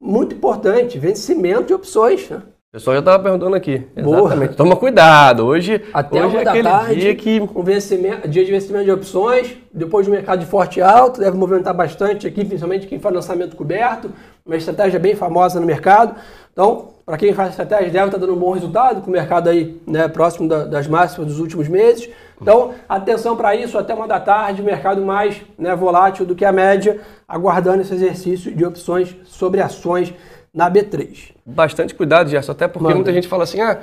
muito 0.00 0.34
importante, 0.34 0.98
vencimento 0.98 1.64
de 1.64 1.74
opções. 1.74 2.28
Né? 2.28 2.36
O 2.38 2.72
pessoal 2.72 2.94
já 2.96 3.00
estava 3.00 3.22
perguntando 3.22 3.56
aqui. 3.56 3.86
Boa. 4.02 4.18
Exatamente. 4.18 4.56
Toma 4.56 4.76
cuidado. 4.76 5.46
Hoje, 5.46 5.82
Até 5.94 6.24
hoje 6.24 6.36
é 6.36 6.40
aquele 6.40 6.62
tarde, 6.62 7.00
dia 7.00 7.14
que. 7.14 7.40
Um 7.40 7.62
vencimento, 7.62 8.28
dia 8.28 8.44
de 8.44 8.50
vencimento 8.50 8.84
de 8.84 8.92
opções, 8.92 9.56
depois 9.72 10.06
do 10.06 10.12
mercado 10.12 10.40
de 10.40 10.46
forte 10.46 10.80
alto, 10.80 11.20
deve 11.20 11.36
movimentar 11.36 11.74
bastante 11.74 12.26
aqui, 12.26 12.44
principalmente 12.44 12.86
quem 12.86 12.98
faz 12.98 13.14
lançamento 13.14 13.56
coberto 13.56 14.10
uma 14.46 14.56
estratégia 14.56 15.00
bem 15.00 15.16
famosa 15.16 15.58
no 15.58 15.66
mercado. 15.66 16.14
Então, 16.52 16.90
para 17.04 17.18
quem 17.18 17.34
faz 17.34 17.50
estratégia, 17.50 17.90
deve 17.90 18.06
estar 18.06 18.18
dando 18.18 18.32
um 18.32 18.38
bom 18.38 18.52
resultado, 18.52 19.02
com 19.02 19.08
o 19.08 19.12
mercado 19.12 19.50
aí 19.50 19.80
né, 19.86 20.06
próximo 20.06 20.48
da, 20.48 20.64
das 20.64 20.86
máximas 20.86 21.26
dos 21.26 21.40
últimos 21.40 21.68
meses. 21.68 22.08
Então, 22.40 22.74
atenção 22.88 23.36
para 23.36 23.54
isso, 23.54 23.78
até 23.78 23.94
uma 23.94 24.06
da 24.06 24.20
tarde, 24.20 24.62
mercado 24.62 25.02
mais 25.04 25.40
né, 25.58 25.74
volátil 25.74 26.26
do 26.26 26.34
que 26.34 26.44
a 26.44 26.52
média, 26.52 27.00
aguardando 27.26 27.80
esse 27.80 27.94
exercício 27.94 28.54
de 28.54 28.64
opções 28.64 29.16
sobre 29.24 29.60
ações 29.60 30.12
na 30.52 30.70
B3. 30.70 31.32
Bastante 31.44 31.94
cuidado, 31.94 32.28
Gerson, 32.28 32.52
até 32.52 32.68
porque 32.68 32.84
Manda. 32.84 32.96
muita 32.96 33.12
gente 33.12 33.28
fala 33.28 33.44
assim, 33.44 33.60
ah, 33.60 33.80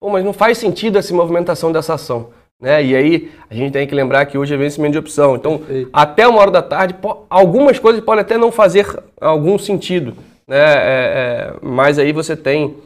pô, 0.00 0.10
mas 0.10 0.24
não 0.24 0.32
faz 0.32 0.58
sentido 0.58 0.98
essa 0.98 1.14
movimentação 1.14 1.72
dessa 1.72 1.94
ação. 1.94 2.30
Né? 2.60 2.84
E 2.84 2.96
aí 2.96 3.32
a 3.50 3.54
gente 3.54 3.72
tem 3.72 3.86
que 3.86 3.94
lembrar 3.94 4.24
que 4.26 4.38
hoje 4.38 4.54
é 4.54 4.56
vencimento 4.56 4.92
de 4.92 4.98
opção. 4.98 5.36
Então, 5.36 5.58
Perfeito. 5.58 5.90
até 5.92 6.26
uma 6.26 6.40
hora 6.40 6.50
da 6.50 6.62
tarde, 6.62 6.94
algumas 7.28 7.78
coisas 7.78 8.02
podem 8.02 8.22
até 8.22 8.38
não 8.38 8.52
fazer 8.52 8.86
algum 9.20 9.58
sentido. 9.58 10.16
Né? 10.46 10.58
É, 10.58 10.72
é, 10.74 11.54
mas 11.62 11.98
aí 11.98 12.12
você 12.12 12.36
tem 12.36 12.76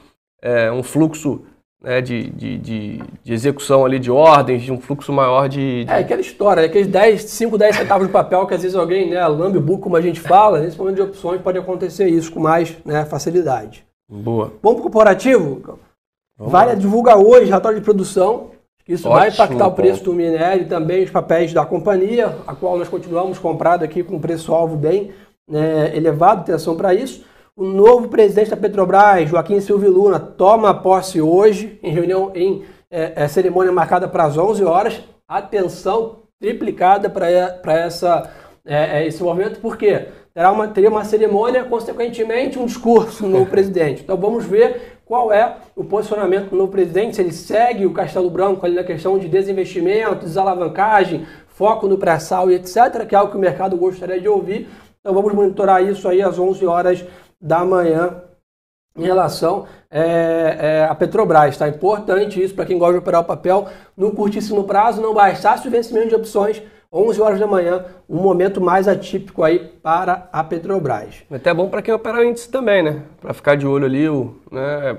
é, 0.43 0.71
um 0.71 0.83
fluxo 0.83 1.43
né, 1.83 2.01
de, 2.01 2.31
de, 2.31 2.59
de, 2.59 3.01
de, 3.23 3.33
execução 3.33 3.85
ali 3.85 3.99
de 3.99 4.11
ordens, 4.11 4.63
de 4.63 4.73
um 4.73 4.81
fluxo 4.81 5.13
maior 5.13 5.49
de, 5.49 5.85
de... 5.85 5.91
É 5.91 5.99
aquela 5.99 6.21
história, 6.21 6.65
aqueles 6.65 6.89
10, 6.89 7.23
5, 7.23 7.57
10 7.57 7.77
centavos 7.77 8.07
de 8.07 8.13
papel 8.13 8.47
que 8.47 8.55
às 8.55 8.63
vezes 8.63 8.77
alguém, 8.77 9.11
né, 9.11 9.27
lambe 9.27 9.59
o 9.59 9.61
buco, 9.63 9.85
como 9.85 9.97
a 9.97 10.01
gente 10.01 10.21
fala, 10.21 10.61
nesse 10.61 10.77
momento 10.77 10.97
de 10.97 11.03
opções 11.03 11.41
pode 11.41 11.59
acontecer 11.59 12.09
isso 12.09 12.33
com 12.33 12.41
mais 12.41 12.77
né, 12.85 13.05
facilidade. 13.05 13.87
Boa. 14.09 14.53
Vamos 14.61 14.61
para 14.61 14.71
o 14.71 14.83
corporativo? 14.83 15.63
Vamos 16.37 16.53
vale 16.53 16.77
divulgar 16.77 17.19
hoje 17.19 17.47
relatório 17.47 17.79
de 17.79 17.85
produção, 17.85 18.51
isso 18.89 19.07
Ótimo, 19.07 19.21
vai 19.21 19.29
impactar 19.29 19.67
o 19.67 19.73
preço 19.73 20.03
do 20.03 20.15
minério 20.15 20.63
e 20.63 20.69
também 20.69 21.05
os 21.05 21.11
papéis 21.11 21.53
da 21.53 21.65
companhia, 21.67 22.39
a 22.47 22.55
qual 22.55 22.79
nós 22.79 22.89
continuamos 22.89 23.39
comprado 23.39 23.85
aqui 23.85 24.03
com 24.03 24.19
preço-alvo 24.19 24.77
bem 24.77 25.13
né, 25.49 25.95
elevado, 25.95 26.41
atenção 26.41 26.75
para 26.75 26.95
isso. 26.95 27.23
O 27.59 27.65
novo 27.65 28.07
presidente 28.07 28.51
da 28.51 28.57
Petrobras, 28.57 29.29
Joaquim 29.29 29.61
Silvio 29.61 29.91
Luna, 29.91 30.21
toma 30.21 30.73
posse 30.73 31.21
hoje, 31.21 31.77
em 31.83 31.91
reunião, 31.91 32.31
em 32.33 32.63
é, 32.89 33.25
é, 33.25 33.27
cerimônia 33.27 33.73
marcada 33.73 34.07
para 34.07 34.23
as 34.23 34.39
11 34.39 34.63
horas. 34.63 35.01
Atenção 35.27 36.21
triplicada 36.39 37.11
para 37.11 37.29
essa, 37.73 38.31
é, 38.65 39.01
é, 39.01 39.07
esse 39.09 39.21
movimento, 39.21 39.59
por 39.59 39.77
quê? 39.77 40.07
terá 40.33 40.53
uma, 40.53 40.69
teria 40.69 40.89
uma 40.89 41.03
cerimônia, 41.03 41.65
consequentemente 41.65 42.61
um 42.61 42.67
discurso 42.67 43.27
no 43.27 43.45
presidente. 43.51 44.03
Então 44.05 44.17
vamos 44.17 44.45
ver 44.45 45.01
qual 45.05 45.33
é 45.33 45.57
o 45.75 45.83
posicionamento 45.83 46.51
do 46.51 46.57
novo 46.57 46.71
presidente, 46.71 47.17
se 47.17 47.23
ele 47.23 47.33
segue 47.33 47.87
o 47.87 47.93
Castelo 47.93 48.31
Branco 48.31 48.65
ali 48.65 48.77
na 48.77 48.85
questão 48.85 49.19
de 49.19 49.27
desinvestimento, 49.27 50.27
desalavancagem, 50.27 51.27
foco 51.49 51.89
no 51.89 51.99
pré-sal 51.99 52.53
e 52.53 52.55
etc., 52.55 53.05
que 53.05 53.17
é 53.17 53.19
algo 53.19 53.33
que 53.33 53.37
o 53.37 53.41
mercado 53.41 53.77
gostaria 53.77 54.21
de 54.21 54.29
ouvir. 54.29 54.69
Então 55.01 55.13
vamos 55.13 55.33
monitorar 55.33 55.83
isso 55.83 56.07
aí 56.07 56.23
às 56.23 56.39
11 56.39 56.65
horas 56.67 57.05
da 57.41 57.65
manhã 57.65 58.23
em 58.97 59.03
relação 59.03 59.67
é, 59.91 60.57
é, 60.59 60.85
à 60.85 60.95
Petrobras. 60.95 61.57
Tá 61.57 61.69
importante 61.69 62.43
isso 62.43 62.55
para 62.55 62.67
quem 62.67 62.79
gosta 62.79 62.95
de 62.95 62.99
operar 62.99 63.21
o 63.21 63.25
papel 63.25 63.69
no 63.97 64.13
curtíssimo 64.13 64.65
prazo, 64.65 65.01
não 65.01 65.15
bastasse 65.15 65.69
o 65.69 65.71
vencimento 65.71 66.09
de 66.09 66.15
opções 66.15 66.63
11 66.91 67.21
horas 67.21 67.39
da 67.39 67.47
manhã, 67.47 67.85
um 68.09 68.17
momento 68.17 68.63
mais 68.63 68.89
atípico 68.89 69.45
aí 69.45 69.59
para 69.83 70.27
a 70.33 70.43
Petrobras. 70.43 71.23
Até 71.31 71.53
bom 71.53 71.69
para 71.69 71.83
quem 71.83 71.93
opera 71.93 72.25
índice 72.25 72.51
também, 72.51 72.83
né? 72.83 73.03
Para 73.21 73.35
ficar 73.35 73.57
de 73.57 73.67
olho 73.67 73.85
ali, 73.85 74.09
o, 74.09 74.35
né? 74.51 74.97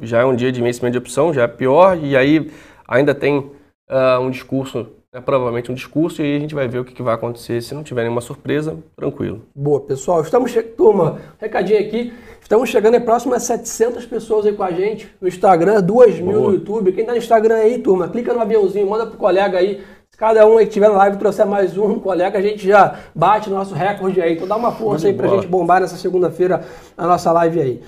já 0.00 0.20
é 0.20 0.24
um 0.24 0.34
dia 0.34 0.50
de 0.50 0.60
vencimento 0.60 0.92
de 0.92 0.98
opção, 0.98 1.32
já 1.32 1.44
é 1.44 1.48
pior, 1.48 1.96
e 1.96 2.16
aí 2.16 2.50
ainda 2.88 3.14
tem 3.14 3.38
uh, 3.38 4.20
um 4.20 4.30
discurso, 4.30 4.88
né? 5.12 5.20
provavelmente 5.20 5.70
um 5.70 5.74
discurso, 5.74 6.22
e 6.22 6.24
aí 6.24 6.36
a 6.36 6.40
gente 6.40 6.54
vai 6.54 6.66
ver 6.66 6.78
o 6.78 6.84
que, 6.84 7.02
vai 7.02 7.14
acontecer. 7.14 7.60
Se 7.62 7.74
não 7.74 7.82
tiver 7.82 8.02
nenhuma 8.02 8.20
surpresa, 8.20 8.76
tranquilo. 8.96 9.42
Boa, 9.54 9.80
pessoal. 9.80 10.22
Estamos, 10.22 10.52
turma, 10.76 11.20
recadinho 11.38 11.80
aqui. 11.80 12.12
Estamos 12.40 12.68
chegando 12.68 12.96
em 12.96 13.00
próximo 13.00 13.34
a 13.34 13.40
700 13.40 14.06
pessoas 14.06 14.46
aí 14.46 14.52
com 14.52 14.62
a 14.62 14.70
gente 14.70 15.08
no 15.20 15.28
Instagram, 15.28 15.80
2 15.82 16.20
mil 16.20 16.40
no 16.40 16.52
YouTube. 16.52 16.92
Quem 16.92 17.04
tá 17.04 17.12
no 17.12 17.18
Instagram 17.18 17.56
aí, 17.56 17.78
turma, 17.78 18.08
clica 18.08 18.32
no 18.32 18.40
aviãozinho, 18.40 18.88
manda 18.88 19.06
pro 19.06 19.16
colega 19.16 19.58
aí 19.58 19.82
Cada 20.22 20.46
um 20.46 20.58
que 20.58 20.64
estiver 20.64 20.88
na 20.88 20.98
live 20.98 21.16
trouxer 21.16 21.46
mais 21.46 21.76
um 21.76 21.98
colega, 21.98 22.38
a 22.38 22.42
gente 22.42 22.64
já 22.68 22.96
bate 23.14 23.50
nosso 23.50 23.74
recorde 23.74 24.20
aí. 24.20 24.34
Então 24.34 24.46
dá 24.46 24.56
uma 24.56 24.70
força 24.70 25.08
aí 25.08 25.14
pra 25.14 25.26
bola. 25.26 25.40
gente 25.40 25.50
bombar 25.50 25.80
nessa 25.80 25.96
segunda-feira 25.96 26.64
a 26.96 27.06
nossa 27.06 27.32
live 27.32 27.60
aí. 27.60 27.82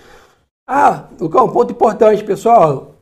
Ah, 0.67 1.05
Lucão, 1.21 1.49
ponto 1.51 1.73
importante, 1.73 2.25
pessoal. 2.25 2.94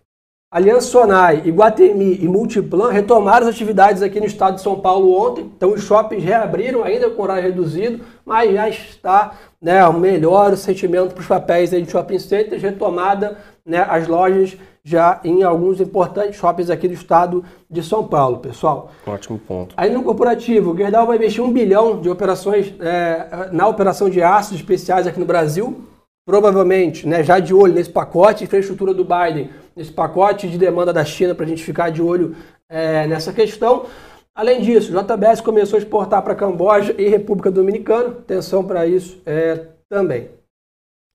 Aliança 0.52 0.88
Sonai, 0.88 1.40
Iguatemi 1.46 2.18
e 2.20 2.28
Multiplan 2.28 2.90
retomaram 2.90 3.48
as 3.48 3.54
atividades 3.54 4.02
aqui 4.02 4.20
no 4.20 4.26
estado 4.26 4.56
de 4.56 4.60
São 4.60 4.78
Paulo 4.78 5.10
ontem. 5.10 5.50
Então 5.56 5.72
os 5.72 5.82
shoppings 5.82 6.22
reabriram, 6.22 6.84
ainda 6.84 7.08
com 7.08 7.22
horário 7.22 7.42
reduzido, 7.42 8.04
mas 8.22 8.52
já 8.52 8.68
está 8.68 9.32
né, 9.58 9.82
o 9.86 9.94
melhor 9.94 10.54
sentimento 10.58 11.14
para 11.14 11.22
os 11.22 11.26
papéis 11.26 11.72
aí 11.72 11.80
de 11.80 11.90
shopping 11.90 12.18
centers, 12.18 12.60
retomada 12.60 13.38
né, 13.64 13.82
as 13.88 14.06
lojas 14.06 14.54
já 14.84 15.20
em 15.24 15.42
alguns 15.42 15.80
importantes 15.80 16.36
shoppings 16.36 16.68
aqui 16.68 16.86
do 16.86 16.92
estado 16.92 17.42
de 17.70 17.82
São 17.82 18.06
Paulo, 18.06 18.36
pessoal. 18.36 18.90
Ótimo 19.06 19.38
ponto. 19.38 19.74
Aí 19.74 19.90
no 19.90 20.02
corporativo, 20.02 20.72
o 20.72 20.76
Gerdau 20.76 21.06
vai 21.06 21.16
investir 21.16 21.42
um 21.42 21.50
bilhão 21.50 21.98
de 21.98 22.10
operações 22.10 22.74
é, 22.78 23.48
na 23.52 23.66
operação 23.66 24.10
de 24.10 24.22
aços 24.22 24.56
especiais 24.56 25.06
aqui 25.06 25.18
no 25.18 25.24
Brasil, 25.24 25.82
provavelmente 26.26 27.08
né, 27.08 27.24
já 27.24 27.38
de 27.38 27.54
olho 27.54 27.72
nesse 27.72 27.90
pacote 27.90 28.44
infraestrutura 28.44 28.92
do 28.92 29.02
Biden, 29.02 29.48
nesse 29.74 29.92
pacote 29.92 30.48
de 30.48 30.58
demanda 30.58 30.92
da 30.92 31.04
China 31.04 31.34
para 31.34 31.44
a 31.44 31.48
gente 31.48 31.62
ficar 31.62 31.90
de 31.90 32.02
olho 32.02 32.36
é, 32.68 33.06
nessa 33.06 33.32
questão. 33.32 33.86
Além 34.34 34.62
disso, 34.62 34.96
o 34.96 35.02
JBS 35.02 35.40
começou 35.40 35.76
a 35.76 35.82
exportar 35.82 36.22
para 36.22 36.34
Camboja 36.34 36.94
e 36.98 37.08
República 37.08 37.50
Dominicana. 37.50 38.08
Atenção 38.08 38.64
para 38.64 38.86
isso 38.86 39.20
é, 39.26 39.66
também. 39.88 40.30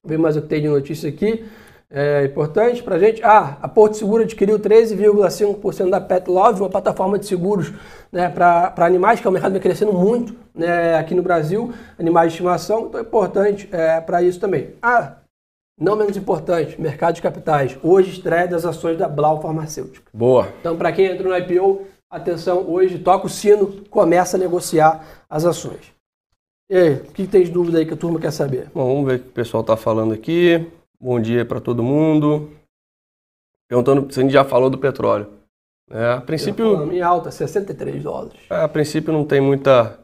Vamos 0.03 0.17
ver 0.17 0.17
mais 0.17 0.37
o 0.37 0.41
que 0.41 0.47
tem 0.47 0.61
de 0.61 0.67
notícia 0.67 1.09
aqui 1.09 1.43
é, 1.89 2.25
importante 2.25 2.83
para 2.83 2.95
a 2.95 2.99
gente. 2.99 3.23
Ah, 3.23 3.57
a 3.61 3.67
Porto 3.67 3.95
Seguro 3.95 4.23
adquiriu 4.23 4.59
13,5% 4.59 5.89
da 5.89 6.01
Pet 6.01 6.29
Love, 6.29 6.61
uma 6.61 6.69
plataforma 6.69 7.17
de 7.17 7.25
seguros 7.25 7.71
né, 8.11 8.29
para 8.29 8.73
animais, 8.85 9.19
que 9.19 9.27
é 9.27 9.29
um 9.29 9.33
mercado 9.33 9.53
que 9.53 9.59
crescendo 9.59 9.93
muito 9.93 10.35
né, 10.53 10.95
aqui 10.95 11.15
no 11.15 11.23
Brasil, 11.23 11.73
animais 11.97 12.29
de 12.31 12.33
estimação, 12.35 12.87
então 12.87 12.99
é 12.99 13.03
importante 13.03 13.69
é, 13.71 14.01
para 14.01 14.21
isso 14.21 14.39
também. 14.39 14.73
Ah, 14.81 15.17
não 15.79 15.95
menos 15.95 16.17
importante, 16.17 16.79
mercado 16.81 17.15
de 17.15 17.21
capitais. 17.21 17.77
Hoje 17.83 18.11
estreia 18.11 18.47
das 18.47 18.65
ações 18.65 18.97
da 18.97 19.07
Blau 19.07 19.41
Farmacêutica. 19.41 20.09
Boa. 20.13 20.51
Então, 20.59 20.75
para 20.75 20.91
quem 20.91 21.05
entrou 21.05 21.31
no 21.31 21.37
IPO, 21.37 21.85
atenção, 22.09 22.67
hoje 22.67 22.97
toca 22.97 23.27
o 23.27 23.29
sino, 23.29 23.85
começa 23.89 24.37
a 24.37 24.39
negociar 24.39 25.05
as 25.29 25.45
ações. 25.45 25.93
E 26.69 26.75
aí, 26.75 26.93
o 26.95 27.11
que 27.11 27.27
tem 27.27 27.43
de 27.43 27.51
dúvida 27.51 27.77
aí 27.77 27.85
que 27.85 27.93
a 27.93 27.97
turma 27.97 28.19
quer 28.19 28.31
saber? 28.31 28.69
Bom, 28.73 28.85
vamos 28.85 29.05
ver 29.05 29.15
o 29.15 29.23
que 29.23 29.29
o 29.29 29.31
pessoal 29.31 29.61
está 29.61 29.77
falando 29.77 30.13
aqui. 30.13 30.67
Bom 30.99 31.19
dia 31.19 31.45
para 31.45 31.61
todo 31.61 31.83
mundo. 31.83 32.49
Perguntando 33.69 34.11
se 34.11 34.19
a 34.19 34.23
gente 34.23 34.33
já 34.33 34.43
falou 34.43 34.69
do 34.69 34.77
petróleo. 34.77 35.27
É, 35.89 36.13
a 36.13 36.21
princípio. 36.21 36.91
Em 36.91 37.01
alta, 37.01 37.31
63 37.31 38.03
dólares. 38.03 38.39
É, 38.49 38.63
a 38.63 38.67
princípio 38.67 39.13
não 39.13 39.23
tem 39.23 39.39
muita, 39.39 39.97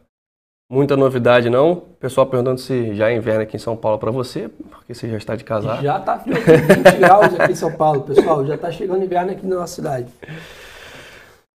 muita 0.73 0.97
novidade, 0.97 1.49
não. 1.49 1.83
Pessoal 1.99 2.25
perguntando 2.25 2.59
se 2.59 2.95
já 2.95 3.11
é 3.11 3.15
inverno 3.15 3.43
aqui 3.43 3.55
em 3.55 3.59
São 3.59 3.77
Paulo 3.77 3.99
para 3.99 4.09
você, 4.09 4.49
porque 4.71 4.93
você 4.93 5.07
já 5.07 5.17
está 5.17 5.35
de 5.35 5.43
casar. 5.43 5.81
Já 5.83 5.99
está 5.99 6.17
frio, 6.17 6.35
20 6.35 6.97
graus 6.97 7.39
aqui 7.39 7.51
em 7.51 7.55
São 7.55 7.71
Paulo, 7.71 8.01
pessoal. 8.01 8.45
Já 8.45 8.55
está 8.55 8.71
chegando 8.71 9.03
inverno 9.03 9.31
aqui 9.31 9.45
na 9.45 9.57
nossa 9.57 9.75
cidade. 9.75 10.07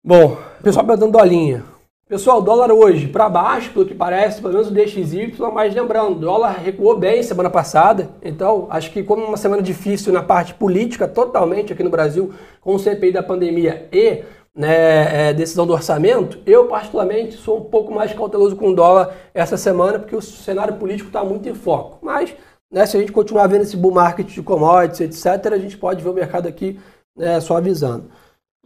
Bom. 0.04 0.36
Pessoal 0.62 0.84
perguntando 0.84 1.18
dolinha. 1.18 1.64
Pessoal, 2.08 2.40
dólar 2.40 2.70
hoje 2.70 3.08
para 3.08 3.28
baixo, 3.28 3.72
pelo 3.72 3.84
que 3.84 3.92
parece, 3.92 4.40
pelo 4.40 4.52
menos 4.52 4.68
o 4.68 4.72
DXY, 4.72 5.34
mas 5.52 5.74
lembrando, 5.74 6.20
dólar 6.20 6.60
recuou 6.62 6.96
bem 6.96 7.20
semana 7.20 7.50
passada, 7.50 8.10
então 8.22 8.68
acho 8.70 8.92
que 8.92 9.02
como 9.02 9.24
uma 9.24 9.36
semana 9.36 9.60
difícil 9.60 10.12
na 10.12 10.22
parte 10.22 10.54
política, 10.54 11.08
totalmente 11.08 11.72
aqui 11.72 11.82
no 11.82 11.90
Brasil, 11.90 12.32
com 12.60 12.76
o 12.76 12.78
CPI 12.78 13.10
da 13.10 13.24
pandemia 13.24 13.88
e 13.92 14.22
né, 14.56 15.28
é, 15.28 15.34
decisão 15.34 15.66
do 15.66 15.74
orçamento, 15.74 16.38
eu 16.46 16.66
particularmente 16.66 17.36
sou 17.36 17.58
um 17.58 17.64
pouco 17.64 17.94
mais 17.94 18.12
cauteloso 18.14 18.56
com 18.56 18.70
o 18.70 18.74
dólar 18.74 19.14
essa 19.34 19.58
semana, 19.58 19.98
porque 19.98 20.16
o 20.16 20.22
cenário 20.22 20.74
político 20.76 21.08
está 21.08 21.22
muito 21.22 21.46
em 21.46 21.54
foco. 21.54 21.98
Mas 22.00 22.34
né, 22.72 22.86
se 22.86 22.96
a 22.96 23.00
gente 23.00 23.12
continuar 23.12 23.46
vendo 23.48 23.62
esse 23.62 23.76
bull 23.76 23.92
market 23.92 24.26
de 24.26 24.42
commodities, 24.42 25.24
etc., 25.24 25.52
a 25.52 25.58
gente 25.58 25.76
pode 25.76 26.02
ver 26.02 26.08
o 26.08 26.14
mercado 26.14 26.48
aqui 26.48 26.80
né, 27.14 27.38
suavizando. 27.38 28.10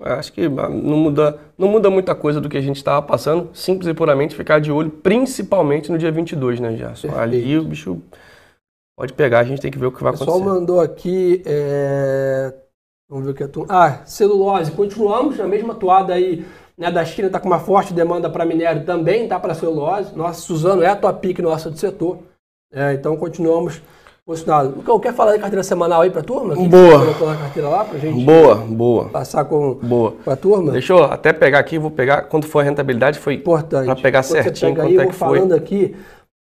Acho 0.00 0.32
que 0.32 0.46
ah, 0.46 0.68
não 0.68 0.96
muda, 0.96 1.38
não 1.58 1.68
muda 1.68 1.90
muita 1.90 2.14
coisa 2.14 2.40
do 2.40 2.48
que 2.48 2.56
a 2.56 2.62
gente 2.62 2.76
estava 2.76 3.02
passando, 3.02 3.50
simples 3.52 3.88
e 3.88 3.92
puramente 3.92 4.34
ficar 4.34 4.60
de 4.60 4.72
olho, 4.72 4.90
principalmente 4.90 5.90
no 5.90 5.98
dia 5.98 6.10
22, 6.10 6.60
né, 6.60 6.74
Gerson? 6.76 7.14
Ali 7.18 7.58
o 7.58 7.64
bicho 7.64 8.00
pode 8.96 9.12
pegar, 9.12 9.40
a 9.40 9.44
gente 9.44 9.60
tem 9.60 9.70
que 9.70 9.78
ver 9.78 9.86
o 9.86 9.92
que 9.92 10.02
vai 10.02 10.14
acontecer. 10.14 10.30
O 10.30 10.34
pessoal 10.38 10.54
mandou 10.54 10.80
aqui, 10.80 11.42
é... 11.44 12.54
vamos 13.10 13.24
ver 13.24 13.32
o 13.32 13.34
que 13.34 13.42
é 13.42 13.48
tu... 13.48 13.66
Ah, 13.68 14.02
celulose, 14.06 14.70
continuamos 14.70 15.36
na 15.36 15.46
mesma 15.46 15.74
toada 15.74 16.14
aí, 16.14 16.46
né, 16.78 16.90
da 16.90 17.04
China 17.04 17.26
está 17.26 17.40
com 17.40 17.48
uma 17.48 17.58
forte 17.58 17.92
demanda 17.92 18.30
para 18.30 18.46
minério 18.46 18.86
também, 18.86 19.28
tá 19.28 19.38
para 19.38 19.54
celulose. 19.54 20.16
Nossa, 20.16 20.40
Suzano 20.40 20.82
é 20.82 20.86
a 20.86 20.96
tua 20.96 21.12
pique 21.12 21.42
nossa 21.42 21.68
do 21.68 21.76
setor, 21.76 22.18
é, 22.72 22.94
então 22.94 23.16
continuamos 23.16 23.82
Posicionado. 24.30 24.76
Lucão, 24.76 25.00
quer 25.00 25.12
falar 25.12 25.32
da 25.32 25.40
carteira 25.40 25.64
semanal 25.64 26.02
aí 26.02 26.10
para 26.10 26.20
a 26.20 26.24
turma? 26.24 26.54
Que 26.54 26.68
boa. 26.68 27.04
Na 27.04 27.36
carteira 27.36 27.68
lá 27.68 27.84
para 27.84 27.98
gente. 27.98 28.24
Boa, 28.24 28.54
boa. 28.54 29.08
Passar 29.08 29.44
com, 29.44 29.74
boa. 29.74 30.14
com 30.24 30.30
a 30.30 30.36
turma? 30.36 30.70
Deixa 30.70 30.92
eu 30.92 31.02
até 31.02 31.32
pegar 31.32 31.58
aqui, 31.58 31.78
vou 31.80 31.90
pegar 31.90 32.22
quanto 32.22 32.46
foi 32.46 32.62
a 32.62 32.66
rentabilidade, 32.66 33.18
foi 33.18 33.34
importante. 33.34 33.86
Para 33.86 33.96
pegar 33.96 34.22
Quando 34.22 34.42
certinho 34.42 34.74
pega 34.74 34.86
quanto 34.86 35.00
aí, 35.00 35.06
é 35.06 35.10
que 35.10 35.12
foi. 35.12 35.38
falando 35.38 35.52
aqui 35.52 35.96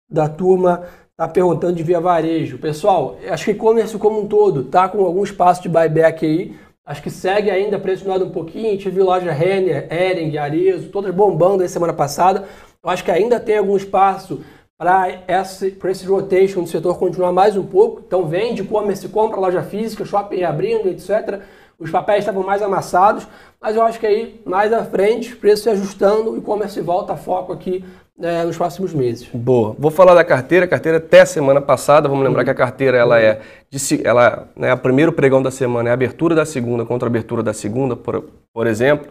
da 0.08 0.30
turma 0.30 0.84
tá 1.20 1.28
perguntando 1.28 1.74
de 1.74 1.84
via 1.84 2.00
varejo. 2.00 2.58
Pessoal, 2.58 3.18
acho 3.30 3.44
que 3.44 3.52
e-commerce 3.52 3.98
como 3.98 4.22
um 4.22 4.26
todo 4.26 4.64
tá 4.64 4.88
com 4.88 5.04
algum 5.04 5.22
espaço 5.22 5.62
de 5.62 5.68
buyback 5.68 6.26
aí. 6.26 6.56
Acho 6.86 7.04
que 7.04 7.10
segue 7.10 7.52
ainda 7.52 7.78
pressionado 7.78 8.24
um 8.24 8.30
pouquinho. 8.30 8.70
A 8.70 8.72
gente 8.72 8.90
viu 8.90 9.04
loja 9.04 9.30
Renner, 9.34 9.86
Ering, 9.92 10.38
Arezo, 10.38 10.88
todas 10.88 11.14
bombando 11.14 11.62
aí 11.62 11.68
semana 11.68 11.92
passada. 11.92 12.46
Eu 12.82 12.90
acho 12.90 13.04
que 13.04 13.12
ainda 13.12 13.38
tem 13.38 13.58
algum 13.58 13.76
espaço 13.76 14.40
para 14.78 15.10
esse, 15.28 15.78
esse 15.84 16.06
rotation 16.06 16.64
do 16.64 16.70
setor 16.70 16.98
continuar 16.98 17.34
mais 17.34 17.58
um 17.58 17.66
pouco. 17.66 18.02
Então 18.08 18.26
vende, 18.26 18.62
e-commerce, 18.62 19.06
compra, 19.10 19.42
loja 19.42 19.62
física, 19.62 20.06
shopping 20.06 20.44
abrindo, 20.44 20.88
etc. 20.88 21.42
Os 21.80 21.90
papéis 21.90 22.20
estavam 22.20 22.44
mais 22.44 22.62
amassados, 22.62 23.26
mas 23.62 23.76
eu 23.76 23.82
acho 23.84 24.00
que 24.00 24.06
aí 24.06 24.42
mais 24.46 24.74
à 24.74 24.84
frente, 24.84 25.36
preço 25.36 25.64
se 25.64 25.70
ajustando, 25.70 26.32
o 26.32 26.38
e-commerce 26.38 26.80
volta 26.82 27.14
a 27.14 27.18
foco 27.18 27.54
aqui 27.54 27.86
é, 28.22 28.44
nos 28.44 28.58
próximos 28.58 28.94
meses. 28.94 29.30
Boa. 29.34 29.76
Vou 29.80 29.90
falar 29.90 30.14
da 30.14 30.24
carteira. 30.24 30.66
A 30.66 30.68
carteira 30.68 30.98
até 30.98 31.24
semana 31.26 31.62
passada, 31.62 32.10
vamos 32.10 32.24
lembrar 32.24 32.42
uhum. 32.42 32.46
que 32.46 32.52
a 32.52 32.56
carteira 32.56 32.98
ela 32.98 33.20
é 33.20 33.40
de, 33.70 34.06
ela, 34.06 34.50
né, 34.56 34.74
o 34.74 34.78
primeiro 34.78 35.14
pregão 35.14 35.42
da 35.42 35.52
semana 35.52 35.88
é 35.88 35.92
a 35.92 35.94
abertura 35.94 36.36
da 36.36 36.46
segunda 36.46 36.86
contra 36.86 37.08
a 37.08 37.10
abertura 37.10 37.42
da 37.42 37.54
segunda, 37.54 37.96
por, 37.96 38.26
por 38.54 38.68
exemplo. 38.68 39.08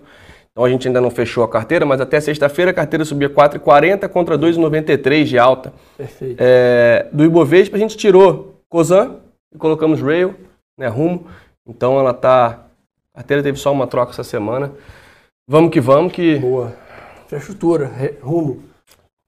Então 0.53 0.65
a 0.65 0.69
gente 0.69 0.89
ainda 0.89 1.01
não 1.01 1.11
fechou 1.11 1.45
a 1.45 1.49
carteira, 1.49 1.87
mas 1.87 2.01
até 2.01 2.21
sexta-feira 2.21 2.71
a 2.71 2.75
carteira 2.75 3.05
subia 3.05 3.31
4,40 3.31 4.09
contra 4.09 4.37
2,93 4.37 5.25
de 5.25 5.39
alta. 5.39 5.73
Perfeito. 5.97 6.37
É, 6.39 7.07
do 7.13 7.25
Ibovespa 7.25 7.77
a 7.77 7.79
gente 7.79 7.97
tirou 7.97 8.61
Cosan 8.69 9.17
e 9.55 9.57
colocamos 9.57 10.03
Rail, 10.03 10.35
né, 10.77 10.89
Rumo. 10.89 11.27
Então 11.69 11.99
ela 11.99 12.15
tá. 12.15 12.65
A 13.15 13.19
carteira 13.19 13.43
teve 13.43 13.59
só 13.59 13.71
uma 13.73 13.87
troca 13.87 14.13
essa 14.13 14.25
semana. 14.25 14.73
Vamos 15.47 15.71
que 15.71 15.81
vamos 15.81 16.13
que. 16.13 16.39
Boa. 16.39 16.73
Infraestrutura, 17.27 17.91
rumo. 18.23 18.63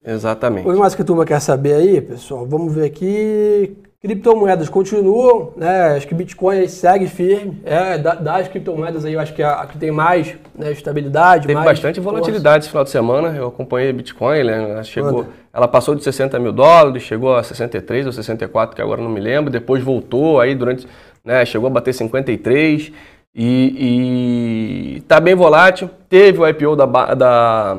Exatamente. 0.05 0.65
Coisa 0.65 0.81
mais 0.81 0.95
que 0.95 1.03
a 1.03 1.05
turma 1.05 1.27
quer 1.27 1.41
saber 1.41 1.75
aí, 1.75 2.01
pessoal, 2.01 2.47
vamos 2.47 2.75
ver 2.75 2.87
aqui. 2.87 3.77
Criptomoedas 4.03 4.71
continuam, 4.71 5.53
né? 5.59 5.89
Acho 5.95 6.09
que 6.09 6.15
Bitcoin 6.15 6.67
segue 6.69 7.07
firme. 7.07 7.61
É, 7.67 7.99
das 7.99 8.49
criptomoedas 8.49 9.05
aí, 9.05 9.13
eu 9.13 9.21
acho 9.21 9.35
que 9.35 9.43
é 9.43 9.45
a, 9.45 9.61
a 9.61 9.67
que 9.67 9.77
tem 9.77 9.91
mais 9.91 10.35
né, 10.55 10.73
estabilidade. 10.73 11.43
Teve 11.47 11.53
mais 11.53 11.67
bastante 11.67 12.01
força. 12.01 12.11
volatilidade 12.11 12.65
esse 12.65 12.71
final 12.71 12.83
de 12.83 12.89
semana. 12.89 13.37
Eu 13.37 13.49
acompanhei 13.49 13.93
Bitcoin, 13.93 14.43
né? 14.43 14.71
ela, 14.71 14.83
chegou, 14.85 15.27
ela 15.53 15.69
passou 15.69 15.95
de 15.95 16.03
60 16.03 16.39
mil 16.39 16.51
dólares, 16.51 17.03
chegou 17.03 17.37
a 17.37 17.43
63 17.43 18.07
ou 18.07 18.13
64, 18.13 18.75
que 18.75 18.81
agora 18.81 19.03
não 19.03 19.11
me 19.11 19.21
lembro. 19.21 19.51
Depois 19.51 19.85
voltou 19.85 20.41
aí 20.41 20.55
durante, 20.55 20.89
né? 21.31 21.47
Chegou 21.47 21.69
a 21.69 21.71
bater 21.71 21.95
53 21.95 22.93
e, 23.33 24.97
e 24.97 25.01
tá 25.03 25.21
bem 25.21 25.37
volátil. 25.37 25.89
Teve 26.09 26.41
o 26.41 26.49
IPO 26.49 26.75
da, 26.75 27.15
da 27.15 27.79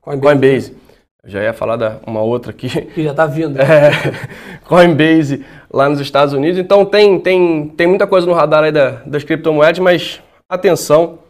Coinbase. 0.00 0.20
Coinbase 0.20 0.76
já 1.24 1.42
ia 1.42 1.52
falar 1.52 1.76
da 1.76 1.98
uma 2.04 2.20
outra 2.20 2.50
aqui. 2.50 2.68
Que 2.68 3.04
já 3.04 3.12
está 3.12 3.26
vindo. 3.26 3.56
É, 3.62 3.90
Coinbase 4.64 5.44
lá 5.72 5.88
nos 5.88 6.00
Estados 6.00 6.34
Unidos. 6.34 6.58
Então 6.58 6.84
tem, 6.84 7.20
tem, 7.20 7.68
tem 7.68 7.86
muita 7.86 8.06
coisa 8.06 8.26
no 8.26 8.32
radar 8.32 8.64
aí 8.64 8.72
da, 8.72 9.02
das 9.06 9.22
criptomoedas, 9.22 9.78
mas 9.78 10.20
atenção, 10.48 11.20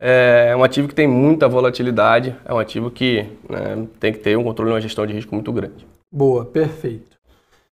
é 0.00 0.54
um 0.56 0.64
ativo 0.64 0.88
que 0.88 0.94
tem 0.94 1.06
muita 1.06 1.48
volatilidade, 1.48 2.34
é 2.44 2.52
um 2.52 2.58
ativo 2.58 2.90
que 2.90 3.26
né, 3.48 3.86
tem 4.00 4.12
que 4.12 4.18
ter 4.18 4.36
um 4.36 4.42
controle 4.42 4.70
e 4.70 4.74
uma 4.74 4.80
gestão 4.80 5.06
de 5.06 5.12
risco 5.12 5.34
muito 5.34 5.52
grande. 5.52 5.86
Boa, 6.12 6.44
perfeito. 6.44 7.16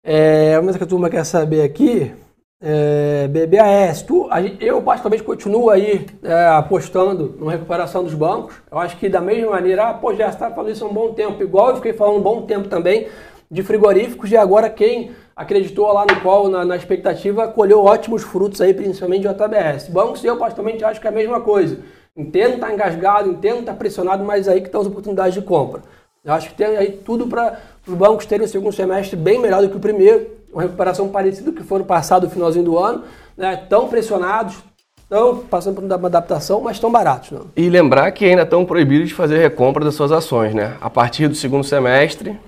É, 0.03 0.53
uma 0.55 0.63
coisa 0.63 0.77
que 0.77 0.83
a 0.83 0.87
turma 0.87 1.09
quer 1.09 1.25
saber 1.25 1.63
aqui 1.63 2.13
é, 2.61 3.27
BBAS, 3.27 4.03
tu, 4.03 4.29
eu 4.59 4.81
particularmente 4.83 5.23
continuo 5.23 5.71
aí 5.71 6.05
é, 6.21 6.47
apostando 6.49 7.35
na 7.39 7.51
recuperação 7.51 8.03
dos 8.03 8.13
bancos. 8.13 8.55
Eu 8.71 8.77
acho 8.77 8.97
que 8.97 9.09
da 9.09 9.19
mesma 9.19 9.51
maneira, 9.51 9.89
ah, 9.89 9.93
pô, 9.95 10.13
já 10.13 10.29
está 10.29 10.51
falando 10.51 10.71
isso 10.71 10.85
há 10.85 10.87
um 10.87 10.93
bom 10.93 11.11
tempo, 11.13 11.41
igual 11.41 11.69
eu 11.69 11.75
fiquei 11.77 11.93
falando 11.93 12.17
um 12.17 12.21
bom 12.21 12.43
tempo 12.43 12.67
também 12.67 13.07
de 13.49 13.63
frigoríficos 13.63 14.31
e 14.31 14.37
agora 14.37 14.69
quem 14.69 15.11
acreditou 15.35 15.91
lá 15.91 16.05
no 16.05 16.21
qual, 16.21 16.47
na, 16.49 16.63
na 16.63 16.75
expectativa, 16.75 17.47
colheu 17.47 17.83
ótimos 17.83 18.21
frutos 18.21 18.61
aí, 18.61 18.75
principalmente 18.75 19.27
de 19.27 19.33
JBS. 19.33 19.89
Bancos, 19.89 20.23
eu 20.23 20.37
particularmente 20.37 20.83
acho 20.83 21.01
que 21.01 21.07
é 21.07 21.09
a 21.09 21.13
mesma 21.13 21.41
coisa. 21.41 21.79
Entendo 22.15 22.59
tá 22.59 22.71
engasgado, 22.71 23.29
entendo 23.29 23.65
tá 23.65 23.73
pressionado, 23.73 24.23
mas 24.23 24.47
aí 24.47 24.61
que 24.61 24.67
estão 24.67 24.81
as 24.81 24.87
oportunidades 24.87 25.33
de 25.33 25.41
compra. 25.41 25.81
Eu 26.23 26.33
acho 26.33 26.49
que 26.49 26.55
tem 26.55 26.77
aí 26.77 26.91
tudo 26.91 27.25
para 27.25 27.59
os 27.87 27.93
bancos 27.95 28.27
terem 28.27 28.45
o 28.45 28.49
segundo 28.49 28.71
semestre 28.71 29.15
bem 29.15 29.39
melhor 29.39 29.63
do 29.63 29.69
que 29.69 29.77
o 29.77 29.79
primeiro 29.79 30.40
uma 30.53 30.63
recuperação 30.63 31.09
parecida 31.09 31.51
com 31.51 31.57
que 31.57 31.63
foi 31.63 31.79
no 31.79 31.85
passado, 31.85 32.23
no 32.23 32.29
finalzinho 32.29 32.65
do 32.65 32.77
ano, 32.77 33.03
né? 33.37 33.55
tão 33.69 33.87
pressionados, 33.87 34.57
estão 35.01 35.37
passando 35.37 35.75
por 35.75 35.83
uma 35.83 36.07
adaptação, 36.07 36.61
mas 36.61 36.77
estão 36.77 36.91
baratos. 36.91 37.31
Não? 37.31 37.47
E 37.55 37.69
lembrar 37.69 38.11
que 38.11 38.25
ainda 38.25 38.43
estão 38.43 38.65
proibidos 38.65 39.09
de 39.09 39.13
fazer 39.13 39.37
recompra 39.37 39.83
das 39.83 39.95
suas 39.95 40.11
ações. 40.11 40.53
Né? 40.53 40.75
A 40.81 40.89
partir 40.89 41.27
do 41.27 41.35
segundo 41.35 41.63
semestre, 41.63 42.39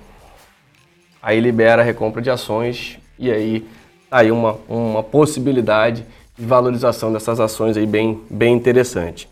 aí 1.21 1.39
libera 1.39 1.81
a 1.81 1.85
recompra 1.85 2.21
de 2.21 2.29
ações 2.29 2.99
e 3.17 3.31
aí 3.31 3.61
tá 4.09 4.19
aí 4.19 4.31
uma, 4.31 4.57
uma 4.67 5.01
possibilidade 5.01 6.05
de 6.37 6.45
valorização 6.45 7.11
dessas 7.11 7.39
ações 7.39 7.77
aí 7.77 7.85
bem, 7.85 8.21
bem 8.29 8.53
interessante. 8.53 9.29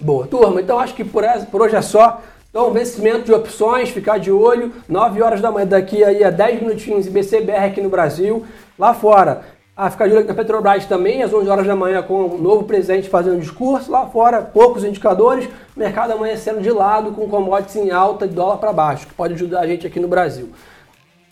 Boa, 0.00 0.26
turma. 0.26 0.60
Então 0.60 0.78
acho 0.78 0.94
que 0.94 1.04
por, 1.04 1.24
por 1.50 1.62
hoje 1.62 1.76
é 1.76 1.82
só. 1.82 2.20
Então, 2.52 2.70
vencimento 2.70 3.24
de 3.24 3.32
opções, 3.32 3.88
ficar 3.88 4.18
de 4.18 4.30
olho, 4.30 4.72
9 4.86 5.22
horas 5.22 5.40
da 5.40 5.50
manhã, 5.50 5.66
daqui 5.66 6.04
aí 6.04 6.22
a 6.22 6.28
10 6.28 6.60
minutinhos, 6.60 7.06
IBCBR 7.06 7.64
aqui 7.64 7.80
no 7.80 7.88
Brasil. 7.88 8.44
Lá 8.78 8.92
fora, 8.92 9.40
a 9.74 9.88
ficar 9.88 10.06
de 10.06 10.14
olho 10.14 10.26
na 10.26 10.34
Petrobras 10.34 10.84
também, 10.84 11.22
às 11.22 11.32
11 11.32 11.48
horas 11.48 11.66
da 11.66 11.74
manhã, 11.74 12.02
com 12.02 12.26
o 12.26 12.36
novo 12.36 12.64
presidente 12.64 13.08
fazendo 13.08 13.40
discurso. 13.40 13.90
Lá 13.90 14.06
fora, 14.06 14.42
poucos 14.42 14.84
indicadores, 14.84 15.48
mercado 15.74 16.12
amanhecendo 16.12 16.60
de 16.60 16.70
lado, 16.70 17.12
com 17.12 17.26
commodities 17.26 17.76
em 17.76 17.90
alta, 17.90 18.28
de 18.28 18.34
dólar 18.34 18.58
para 18.58 18.70
baixo, 18.70 19.06
que 19.06 19.14
pode 19.14 19.32
ajudar 19.32 19.60
a 19.60 19.66
gente 19.66 19.86
aqui 19.86 19.98
no 19.98 20.06
Brasil. 20.06 20.50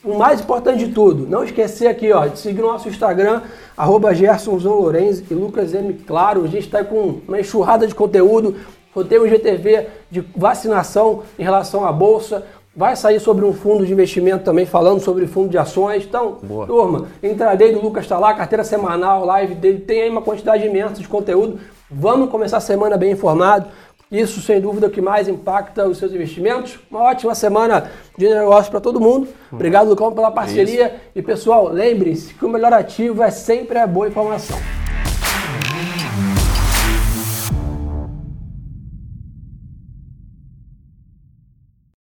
O 0.03 0.17
mais 0.17 0.41
importante 0.41 0.87
de 0.87 0.95
tudo, 0.95 1.27
não 1.27 1.45
esquecer 1.45 1.87
aqui 1.87 2.11
ó, 2.11 2.27
de 2.27 2.39
seguir 2.39 2.63
nosso 2.63 2.89
Instagram, 2.89 3.43
arroba 3.77 4.15
e 4.15 5.35
Lucas 5.35 5.75
M. 5.75 5.93
Claro. 5.93 6.45
A 6.45 6.47
gente 6.47 6.65
está 6.65 6.83
com 6.83 7.21
uma 7.29 7.39
enxurrada 7.39 7.87
de 7.87 7.95
conteúdo 7.95 8.57
Sorteio 8.93 9.29
GTV 9.29 9.87
de 10.11 10.21
vacinação 10.37 11.23
em 11.39 11.43
relação 11.43 11.85
à 11.85 11.93
Bolsa. 11.93 12.45
Vai 12.75 12.95
sair 12.95 13.19
sobre 13.19 13.45
um 13.45 13.53
fundo 13.53 13.85
de 13.85 13.93
investimento 13.93 14.45
também, 14.45 14.65
falando 14.65 15.01
sobre 15.01 15.27
fundo 15.27 15.49
de 15.49 15.59
ações. 15.59 16.05
Então, 16.05 16.39
Boa. 16.43 16.67
turma, 16.67 17.09
intraday 17.23 17.73
do 17.73 17.81
Lucas 17.81 18.05
está 18.05 18.19
lá, 18.19 18.33
carteira 18.33 18.63
semanal, 18.63 19.25
live 19.25 19.55
dele, 19.57 19.81
tem 19.81 20.03
aí 20.03 20.09
uma 20.09 20.23
quantidade 20.23 20.65
imensa 20.65 20.95
de 20.95 21.09
conteúdo. 21.09 21.59
Vamos 21.91 22.31
começar 22.31 22.59
a 22.59 22.61
semana 22.61 22.97
bem 22.97 23.13
informado. 23.13 23.67
Isso, 24.11 24.41
sem 24.41 24.61
dúvida, 24.61 24.87
é 24.87 24.89
o 24.89 24.93
que 24.93 25.01
mais 25.01 25.29
impacta 25.29 25.87
os 25.87 25.99
seus 25.99 26.13
investimentos. 26.13 26.81
Uma 26.91 27.03
ótima 27.03 27.35
semana 27.35 27.91
de 28.19 28.29
negócio 28.29 28.71
para 28.71 28.81
todo 28.81 29.01
mundo. 29.01 29.29
Obrigado, 29.53 29.89
Lucão, 29.89 30.13
pela 30.13 30.33
parceria. 30.33 30.87
Isso. 30.87 30.95
E, 31.15 31.23
pessoal, 31.23 31.69
lembre-se 31.69 32.35
que 32.35 32.45
o 32.45 32.49
melhor 32.49 32.73
ativo 32.73 33.23
é 33.23 33.31
sempre 33.31 33.79
a 33.79 33.87
boa 33.87 34.09
informação. 34.09 34.59